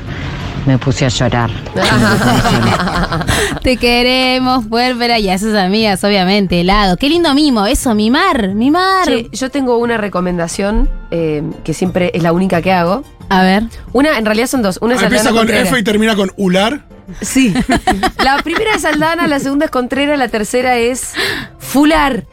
Me 0.64 0.78
puse 0.78 1.06
a 1.06 1.08
llorar. 1.08 1.50
Te 3.62 3.76
queremos, 3.76 4.66
Puérpera, 4.66 5.18
y 5.18 5.28
a 5.28 5.34
esas 5.34 5.54
amigas, 5.56 6.02
obviamente, 6.04 6.60
helado. 6.60 6.96
Qué 6.96 7.08
lindo 7.08 7.34
mimo, 7.34 7.66
eso, 7.66 7.96
mimar, 7.96 8.54
mimar. 8.54 9.06
Che, 9.06 9.28
yo 9.32 9.50
tengo 9.50 9.78
una 9.78 9.96
recomendación 9.96 10.88
eh, 11.10 11.42
que 11.64 11.74
siempre 11.74 12.12
es 12.14 12.22
la 12.22 12.32
única 12.32 12.62
que 12.62 12.72
hago. 12.72 13.02
A 13.28 13.42
ver. 13.42 13.64
Una, 13.92 14.18
en 14.18 14.24
realidad 14.24 14.46
son 14.46 14.62
dos. 14.62 14.78
Una 14.80 14.94
es 14.94 15.02
Empieza 15.02 15.28
Aldana 15.28 15.40
con 15.40 15.46
Contreras. 15.46 15.68
F 15.68 15.78
y 15.78 15.84
termina 15.84 16.16
con 16.16 16.32
Ular. 16.36 16.84
Sí. 17.20 17.54
la 18.24 18.38
primera 18.42 18.74
es 18.74 18.84
Aldana, 18.84 19.26
la 19.26 19.38
segunda 19.38 19.66
es 19.66 19.70
Contreras, 19.70 20.18
la 20.18 20.28
tercera 20.28 20.76
es 20.76 21.12
Fular. 21.58 22.24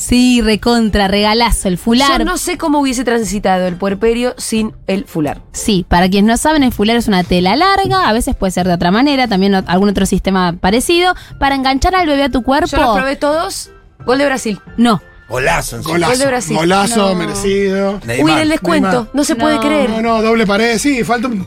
Sí, 0.00 0.40
recontra, 0.40 1.08
regalazo, 1.08 1.68
el 1.68 1.76
fular. 1.76 2.20
Yo 2.20 2.24
no 2.24 2.38
sé 2.38 2.56
cómo 2.56 2.80
hubiese 2.80 3.04
transitado 3.04 3.66
el 3.66 3.76
puerperio 3.76 4.34
sin 4.38 4.72
el 4.86 5.04
fular. 5.04 5.42
Sí, 5.52 5.84
para 5.86 6.08
quienes 6.08 6.26
no 6.26 6.36
saben, 6.38 6.62
el 6.62 6.72
fular 6.72 6.96
es 6.96 7.06
una 7.06 7.22
tela 7.22 7.54
larga, 7.54 8.08
a 8.08 8.12
veces 8.14 8.34
puede 8.34 8.50
ser 8.50 8.66
de 8.66 8.72
otra 8.72 8.90
manera, 8.90 9.28
también 9.28 9.54
algún 9.54 9.90
otro 9.90 10.06
sistema 10.06 10.54
parecido, 10.58 11.14
para 11.38 11.54
enganchar 11.54 11.94
al 11.94 12.06
bebé 12.06 12.22
a 12.22 12.30
tu 12.30 12.42
cuerpo. 12.42 12.68
Yo 12.68 12.78
los 12.78 12.96
probé 12.96 13.16
todos. 13.16 13.72
Gol 14.06 14.16
de 14.16 14.24
Brasil. 14.24 14.58
No. 14.78 15.02
Golazo. 15.30 15.76
Gol 15.76 15.84
de 15.84 15.90
Golazo. 16.06 16.26
Brasil. 16.26 16.56
Golazo, 16.56 17.08
No. 17.10 17.14
merecido. 17.14 18.00
Neymar. 18.04 18.24
Uy, 18.24 18.32
en 18.32 18.38
el 18.38 18.48
descuento. 18.50 18.88
Neymar. 18.90 19.08
No 19.14 19.24
se 19.24 19.36
puede 19.36 19.54
No. 19.56 19.60
creer. 19.62 19.90
No, 19.90 20.00
no, 20.02 20.22
doble 20.22 20.46
pared, 20.46 20.76
sí, 20.78 21.04
falta, 21.04 21.28
un- 21.28 21.46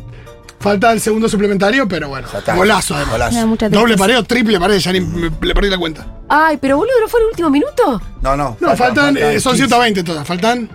falta 0.60 0.92
el 0.94 1.02
segundo 1.02 1.28
suplementario, 1.28 1.88
pero 1.88 2.08
bueno. 2.10 2.28
Está. 2.34 2.56
Golazo, 2.56 2.96
además. 2.96 3.12
Golazo. 3.14 3.40
Doble 3.40 3.58
tristeza. 3.70 3.98
pared 3.98 4.18
o 4.18 4.24
triple 4.24 4.60
pared, 4.60 4.78
ya 4.80 4.92
ni 4.94 5.02
me- 5.02 5.30
le 5.42 5.54
perdí 5.54 5.70
la 5.70 5.78
cuenta. 5.78 6.08
Ay, 6.30 6.58
pero 6.60 6.78
boludo, 6.78 7.00
¿no 7.02 7.08
fue 7.08 7.20
el 7.20 7.28
último 7.28 7.50
minuto? 7.50 8.02
No, 8.22 8.36
no. 8.38 8.58
No, 8.60 8.76
faltan, 8.76 9.18
eh, 9.18 9.40
son 9.40 9.52
15. 9.54 9.58
120 9.68 10.04
todas, 10.04 10.26
faltan. 10.28 10.70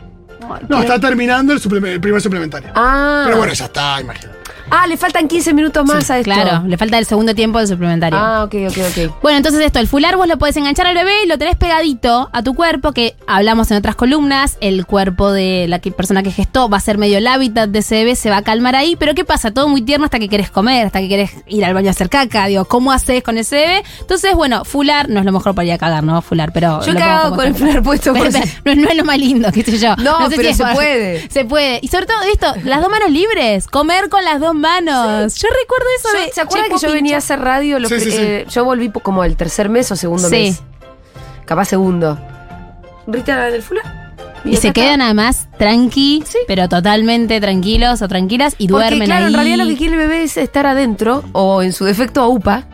No, 0.69 0.81
está 0.81 0.99
terminando 1.01 1.53
el, 1.53 1.61
el 1.87 2.01
primer 2.01 2.21
suplementario. 2.23 2.71
Ah. 2.75 3.23
Pero 3.25 3.39
bueno, 3.39 3.53
ya 3.53 3.65
está, 3.67 4.01
imagínate. 4.01 4.39
Ah, 4.71 4.87
le 4.87 4.97
faltan 4.97 5.29
15 5.29 5.53
minutos 5.55 5.85
más 5.85 6.11
a 6.11 6.19
esto. 6.19 6.31
Claro, 6.31 6.67
le 6.67 6.77
falta 6.77 6.99
el 6.99 7.07
segundo 7.07 7.35
tiempo 7.35 7.59
del 7.59 7.69
suplementario. 7.69 8.19
Ah, 8.19 8.45
ok, 8.45 8.55
ok, 8.69 8.77
ok. 9.09 9.23
Bueno, 9.23 9.39
entonces 9.39 9.61
esto, 9.63 9.79
el 9.79 9.89
fular 9.89 10.17
vos 10.17 10.27
lo 10.29 10.39
podés 10.39 10.57
enganchar 10.57 10.87
al 10.87 10.95
bebé 10.95 11.13
y 11.25 11.27
lo 11.27 11.39
tenés 11.39 11.57
pegadito 11.57 12.29
a 12.33 12.43
tu 12.43 12.55
cuerpo, 12.55 12.93
que 12.93 13.15
hablamos 13.27 13.71
en 13.71 13.77
otras 13.79 13.97
columnas, 13.97 14.59
el 14.61 14.87
cuerpo 14.87 15.33
de 15.33 15.67
la 15.69 15.79
que- 15.79 15.91
persona 15.93 16.23
que 16.23 16.31
gestó 16.31 16.69
va 16.69 16.77
a 16.77 16.81
ser 16.81 16.99
medio 16.99 17.19
el 17.19 17.27
hábitat 17.27 17.69
de 17.71 17.79
ese 17.81 17.97
bebé, 17.97 18.15
se 18.17 18.31
va 18.31 18.39
a 18.39 18.43
calmar 18.43 18.77
ahí, 18.77 18.97
pero 18.97 19.15
¿qué 19.15 19.25
pasa? 19.25 19.51
Todo 19.53 19.69
muy 19.69 19.83
tierno 19.83 20.05
hasta 20.05 20.19
que 20.19 20.29
querés 20.29 20.51
comer, 20.51 20.87
hasta 20.87 21.01
que 21.01 21.09
querés 21.09 21.31
ir 21.47 21.65
al 21.65 21.75
baño 21.75 21.89
a 21.89 21.91
hacer 21.91 22.09
caca, 22.09 22.47
digo, 22.47 22.65
¿cómo 22.67 22.93
haces 22.93 23.23
con 23.23 23.39
ese 23.39 23.57
bebé? 23.57 23.83
Entonces, 24.01 24.35
bueno, 24.35 24.65
fular 24.65 25.09
no 25.09 25.21
es 25.21 25.27
lo 25.27 25.33
mejor 25.33 25.55
para 25.55 25.67
ir 25.67 25.73
a 25.73 25.79
cagar, 25.79 26.05
¿no? 26.05 26.21
Fular, 26.23 26.53
pero... 26.53 26.81
Yo 26.85 26.93
he 26.93 26.95
cagado 26.95 27.35
con 27.35 27.47
el 27.47 27.55
fular 27.55 27.83
puesto 27.83 28.13
Pero, 28.19 28.31
pero, 28.63 28.77
no, 28.77 28.83
no 28.83 28.89
es 28.91 28.97
lo 28.97 29.05
más 29.05 29.19
lindo, 29.19 29.51
qué 29.53 29.63
sé 29.63 29.79
yo. 29.79 29.97
No, 29.97 30.29
sé 30.29 30.37
pero 30.37 30.49
si 30.49 30.55
se 30.55 30.65
puede. 30.67 31.29
Se 31.31 31.45
puede. 31.45 31.79
Y 31.83 31.89
sobre 31.89 32.07
todo 32.07 32.17
esto, 32.33 32.53
las 32.65 32.81
dos 32.81 32.91
manos 32.91 33.11
libres, 33.11 33.67
comer 33.67 34.09
con 34.09 34.25
las 34.25 34.41
dos 34.41 34.55
manos. 34.59 35.35
Yo 35.37 35.49
recuerdo 35.49 35.87
eso 35.99 36.09
Yo- 36.19 36.25
de... 36.27 36.33
¿Se 36.33 36.41
acuerdan 36.41 36.71
que 36.71 36.79
yo 36.87 36.93
venía 36.93 37.15
a 37.17 37.19
hacer 37.19 37.41
radio? 37.41 37.79
Los 37.79 37.89
Sí, 37.91 37.95
pri- 37.97 38.05
sí, 38.05 38.11
sí. 38.11 38.19
eh, 38.21 38.47
yo 38.51 38.65
volví 38.65 38.91
como 38.91 39.25
el 39.25 39.37
tercer 39.37 39.69
mes 39.69 39.91
o 39.93 39.97
segundo 39.97 40.29
Sí. 40.29 40.35
mes. 40.35 40.63
Capaz 41.47 41.67
segundo. 41.67 42.19
Rita 43.07 43.47
del 43.47 43.63
fular. 43.63 44.15
Y 44.45 44.57
se 44.57 44.69
acá 44.69 44.83
quedan 44.83 45.03
además 45.03 45.49
tranqui, 45.59 46.23
Sí. 46.27 46.39
pero 46.47 46.69
totalmente 46.69 47.41
tranquilos 47.41 48.03
o 48.03 48.09
tranquilas 48.09 48.55
y 48.59 48.69
Porque, 48.69 48.85
duermen 48.89 49.07
claro, 49.09 49.27
ahí. 49.27 49.33
en 49.33 49.35
realidad 49.35 49.57
lo 49.59 49.67
que 49.67 49.77
quiere 49.77 49.95
el 49.95 49.99
bebé 49.99 50.23
es 50.23 50.37
estar 50.37 50.67
adentro, 50.67 51.25
o 51.33 51.63
en 51.63 51.73
su 51.73 51.85
defecto 51.85 52.23
a 52.23 52.29
UPA, 52.29 52.65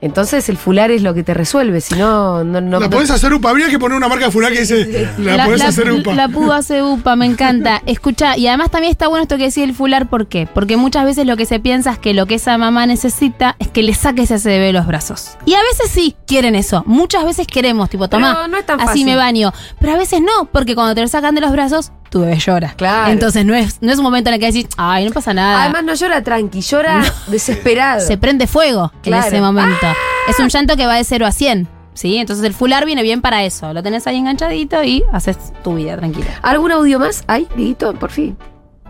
Entonces 0.00 0.48
el 0.48 0.56
fular 0.56 0.90
es 0.90 1.02
lo 1.02 1.14
que 1.14 1.22
te 1.22 1.34
resuelve, 1.34 1.80
si 1.80 1.94
no, 1.94 2.44
no, 2.44 2.60
no. 2.60 2.80
La 2.80 2.90
podés 2.90 3.10
hacer 3.10 3.32
UPA. 3.32 3.50
Habría 3.50 3.68
que 3.68 3.78
poner 3.78 3.96
una 3.96 4.08
marca 4.08 4.30
fular 4.30 4.52
que 4.52 4.60
dice, 4.60 5.08
la, 5.18 5.46
podés 5.46 5.62
hacer 5.62 5.90
UPA. 5.90 6.14
la 6.14 6.28
pudo 6.28 6.52
hacer 6.52 6.82
UPA, 6.82 7.16
me 7.16 7.26
encanta. 7.26 7.82
Escucha, 7.86 8.36
y 8.36 8.46
además 8.46 8.70
también 8.70 8.90
está 8.90 9.08
bueno 9.08 9.22
esto 9.22 9.36
que 9.36 9.44
decía 9.44 9.64
el 9.64 9.74
fular, 9.74 10.08
¿por 10.08 10.26
qué? 10.26 10.46
Porque 10.52 10.76
muchas 10.76 11.04
veces 11.04 11.26
lo 11.26 11.36
que 11.36 11.46
se 11.46 11.60
piensa 11.60 11.92
es 11.92 11.98
que 11.98 12.14
lo 12.14 12.26
que 12.26 12.34
esa 12.36 12.58
mamá 12.58 12.86
necesita 12.86 13.56
es 13.58 13.68
que 13.68 13.82
le 13.82 13.94
saques 13.94 14.30
ese 14.30 14.48
bebé 14.48 14.66
de 14.66 14.72
los 14.72 14.86
brazos. 14.86 15.36
Y 15.46 15.54
a 15.54 15.60
veces 15.62 15.90
sí 15.90 16.16
quieren 16.26 16.54
eso. 16.54 16.82
Muchas 16.86 17.24
veces 17.24 17.46
queremos, 17.46 17.88
tipo, 17.88 18.08
tomá, 18.08 18.48
no 18.48 18.56
es 18.56 18.66
tan 18.66 18.80
así 18.80 18.88
fácil. 18.88 19.06
me 19.06 19.16
baño. 19.16 19.52
Pero 19.80 19.94
a 19.94 19.96
veces 19.96 20.20
no, 20.20 20.46
porque 20.52 20.74
cuando 20.74 20.94
te 20.94 21.00
lo 21.00 21.08
sacan 21.08 21.34
de 21.34 21.40
los 21.40 21.52
brazos, 21.52 21.92
tu 22.10 22.20
bebé 22.20 22.36
llora. 22.38 22.74
Claro. 22.76 23.10
Entonces 23.12 23.44
no 23.44 23.54
es, 23.54 23.78
no 23.82 23.92
es 23.92 23.98
un 23.98 24.04
momento 24.04 24.30
en 24.30 24.34
el 24.34 24.40
que 24.40 24.46
decís, 24.46 24.66
ay, 24.76 25.04
no 25.06 25.12
pasa 25.12 25.34
nada. 25.34 25.62
Además 25.64 25.84
no 25.84 25.94
llora 25.94 26.22
tranqui, 26.22 26.60
llora 26.60 27.02
desesperado. 27.28 28.00
se 28.06 28.16
prende 28.18 28.46
fuego 28.46 28.92
Claro. 29.02 29.22
en 29.26 29.28
ese 29.34 29.40
momento. 29.40 29.86
Es 30.28 30.38
un 30.38 30.48
llanto 30.48 30.76
que 30.76 30.86
va 30.86 30.94
de 30.96 31.04
0 31.04 31.26
a 31.26 31.32
100. 31.32 31.68
¿Sí? 31.94 32.18
Entonces 32.18 32.44
el 32.44 32.52
fular 32.52 32.84
viene 32.84 33.02
bien 33.02 33.22
para 33.22 33.42
eso. 33.44 33.72
Lo 33.72 33.82
tenés 33.82 34.06
ahí 34.06 34.16
enganchadito 34.18 34.82
y 34.84 35.02
haces 35.12 35.38
tu 35.64 35.76
vida 35.76 35.96
tranquila. 35.96 36.26
¿Algún 36.42 36.70
audio 36.70 36.98
más? 36.98 37.24
¿Hay, 37.26 37.48
Dieguito? 37.56 37.94
Por 37.94 38.10
fin. 38.10 38.36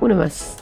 Uno 0.00 0.16
más. 0.16 0.56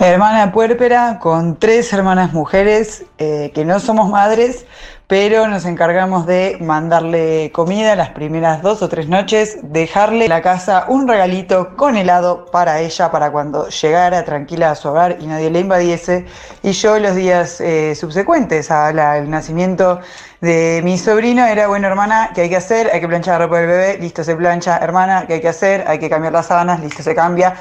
Hermana 0.00 0.50
puérpera 0.50 1.20
con 1.20 1.56
tres 1.56 1.92
hermanas 1.92 2.32
mujeres 2.32 3.04
eh, 3.18 3.52
que 3.54 3.64
no 3.64 3.78
somos 3.78 4.10
madres, 4.10 4.66
pero 5.14 5.46
nos 5.46 5.64
encargamos 5.64 6.26
de 6.26 6.56
mandarle 6.60 7.52
comida 7.52 7.94
las 7.94 8.08
primeras 8.08 8.62
dos 8.62 8.82
o 8.82 8.88
tres 8.88 9.08
noches, 9.08 9.58
dejarle 9.62 10.24
en 10.24 10.30
la 10.30 10.42
casa 10.42 10.86
un 10.88 11.06
regalito 11.06 11.76
con 11.76 11.96
helado 11.96 12.46
para 12.46 12.80
ella, 12.80 13.12
para 13.12 13.30
cuando 13.30 13.68
llegara 13.68 14.24
tranquila 14.24 14.72
a 14.72 14.74
su 14.74 14.88
hogar 14.88 15.18
y 15.20 15.28
nadie 15.28 15.50
le 15.50 15.60
invadiese. 15.60 16.26
Y 16.64 16.72
yo 16.72 16.98
los 16.98 17.14
días 17.14 17.60
eh, 17.60 17.94
subsecuentes 17.94 18.72
al 18.72 19.30
nacimiento 19.30 20.00
de 20.40 20.80
mi 20.82 20.98
sobrino 20.98 21.46
era, 21.46 21.68
bueno, 21.68 21.86
hermana, 21.86 22.32
¿qué 22.34 22.40
hay 22.40 22.48
que 22.48 22.56
hacer? 22.56 22.90
Hay 22.92 23.00
que 23.00 23.06
planchar 23.06 23.38
la 23.38 23.46
ropa 23.46 23.58
del 23.58 23.68
bebé, 23.68 23.98
listo, 24.00 24.24
se 24.24 24.34
plancha. 24.34 24.78
Hermana, 24.78 25.26
¿qué 25.28 25.34
hay 25.34 25.40
que 25.40 25.48
hacer? 25.48 25.84
Hay 25.86 26.00
que 26.00 26.10
cambiar 26.10 26.32
las 26.32 26.46
sábanas, 26.46 26.80
listo, 26.80 27.04
se 27.04 27.14
cambia. 27.14 27.54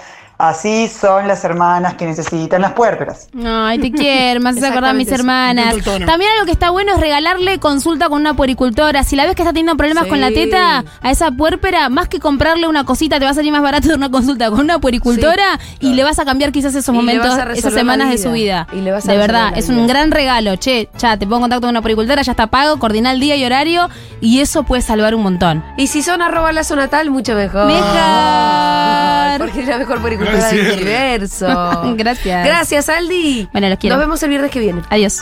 Así 0.43 0.89
son 0.89 1.25
las 1.29 1.41
hermanas 1.45 1.93
que 1.93 2.05
necesitan 2.05 2.61
las 2.61 2.73
puérperas. 2.73 3.29
Ay, 3.45 3.79
te 3.79 3.93
quiero, 3.93 4.41
me 4.41 4.49
haces 4.49 4.61
acordar 4.65 4.89
a 4.89 4.93
mis 4.93 5.09
hermanas. 5.09 5.73
También 5.83 6.31
algo 6.33 6.45
que 6.45 6.51
está 6.51 6.69
bueno 6.69 6.95
es 6.95 6.99
regalarle 6.99 7.59
consulta 7.59 8.09
con 8.09 8.19
una 8.19 8.33
puericultora. 8.33 9.05
Si 9.05 9.15
la 9.15 9.25
ves 9.25 9.35
que 9.35 9.41
está 9.43 9.53
teniendo 9.53 9.77
problemas 9.77 10.03
Sí. 10.03 10.09
con 10.09 10.19
la 10.19 10.31
teta, 10.31 10.83
a 11.01 11.11
esa 11.11 11.31
puérpera, 11.31 11.87
más 11.87 12.09
que 12.09 12.19
comprarle 12.19 12.67
una 12.67 12.83
cosita, 12.83 13.19
te 13.19 13.25
va 13.25 13.31
a 13.31 13.33
salir 13.33 13.53
más 13.53 13.61
barato 13.61 13.87
de 13.87 13.95
una 14.01 14.11
consulta 14.11 14.49
con 14.49 14.59
una 14.59 14.79
puericultora 14.79 15.57
y 15.79 15.93
le 15.93 16.03
vas 16.03 16.19
a 16.19 16.25
cambiar 16.25 16.51
quizás 16.51 16.75
esos 16.75 16.93
Y 16.93 16.97
momentos, 16.97 17.37
esas 17.55 17.73
semanas 17.73 18.09
de 18.09 18.17
su 18.17 18.33
vida. 18.33 18.67
Y 18.73 18.81
le 18.81 18.91
vas 18.91 19.07
a 19.07 19.13
de 19.13 19.17
verdad, 19.17 19.53
es 19.55 19.69
un 19.69 19.87
gran 19.87 20.11
regalo. 20.11 20.57
Che, 20.57 20.89
ya, 20.97 21.15
te 21.15 21.25
pongo 21.25 21.37
en 21.37 21.41
contacto 21.43 21.61
con 21.61 21.69
una 21.69 21.81
puericultora, 21.81 22.21
ya 22.21 22.31
está 22.33 22.47
pago, 22.47 22.79
coordina 22.79 23.13
el 23.13 23.21
día 23.21 23.37
y 23.37 23.45
horario 23.45 23.89
y 24.19 24.41
eso 24.41 24.63
puede 24.63 24.81
salvar 24.81 25.15
un 25.15 25.23
montón. 25.23 25.63
Y 25.77 25.87
si 25.87 26.01
son 26.03 26.21
arroba 26.21 26.51
la 26.51 26.65
zona 26.65 26.89
tal, 26.89 27.11
mucho 27.11 27.33
mejor. 27.33 27.67
Mejor. 27.67 29.37
Porque 29.37 29.61
es 29.61 29.67
la 29.67 29.77
mejor 29.77 30.01
pericultura 30.01 30.32
Del 30.37 30.71
universo. 30.73 31.93
Gracias. 31.95 32.45
Gracias, 32.45 32.89
Aldi. 32.89 33.47
Bueno, 33.51 33.69
los 33.69 33.77
quiero. 33.77 33.95
Nos 33.95 34.03
vemos 34.05 34.23
el 34.23 34.29
viernes 34.29 34.51
que 34.51 34.59
viene. 34.59 34.81
Adiós. 34.89 35.21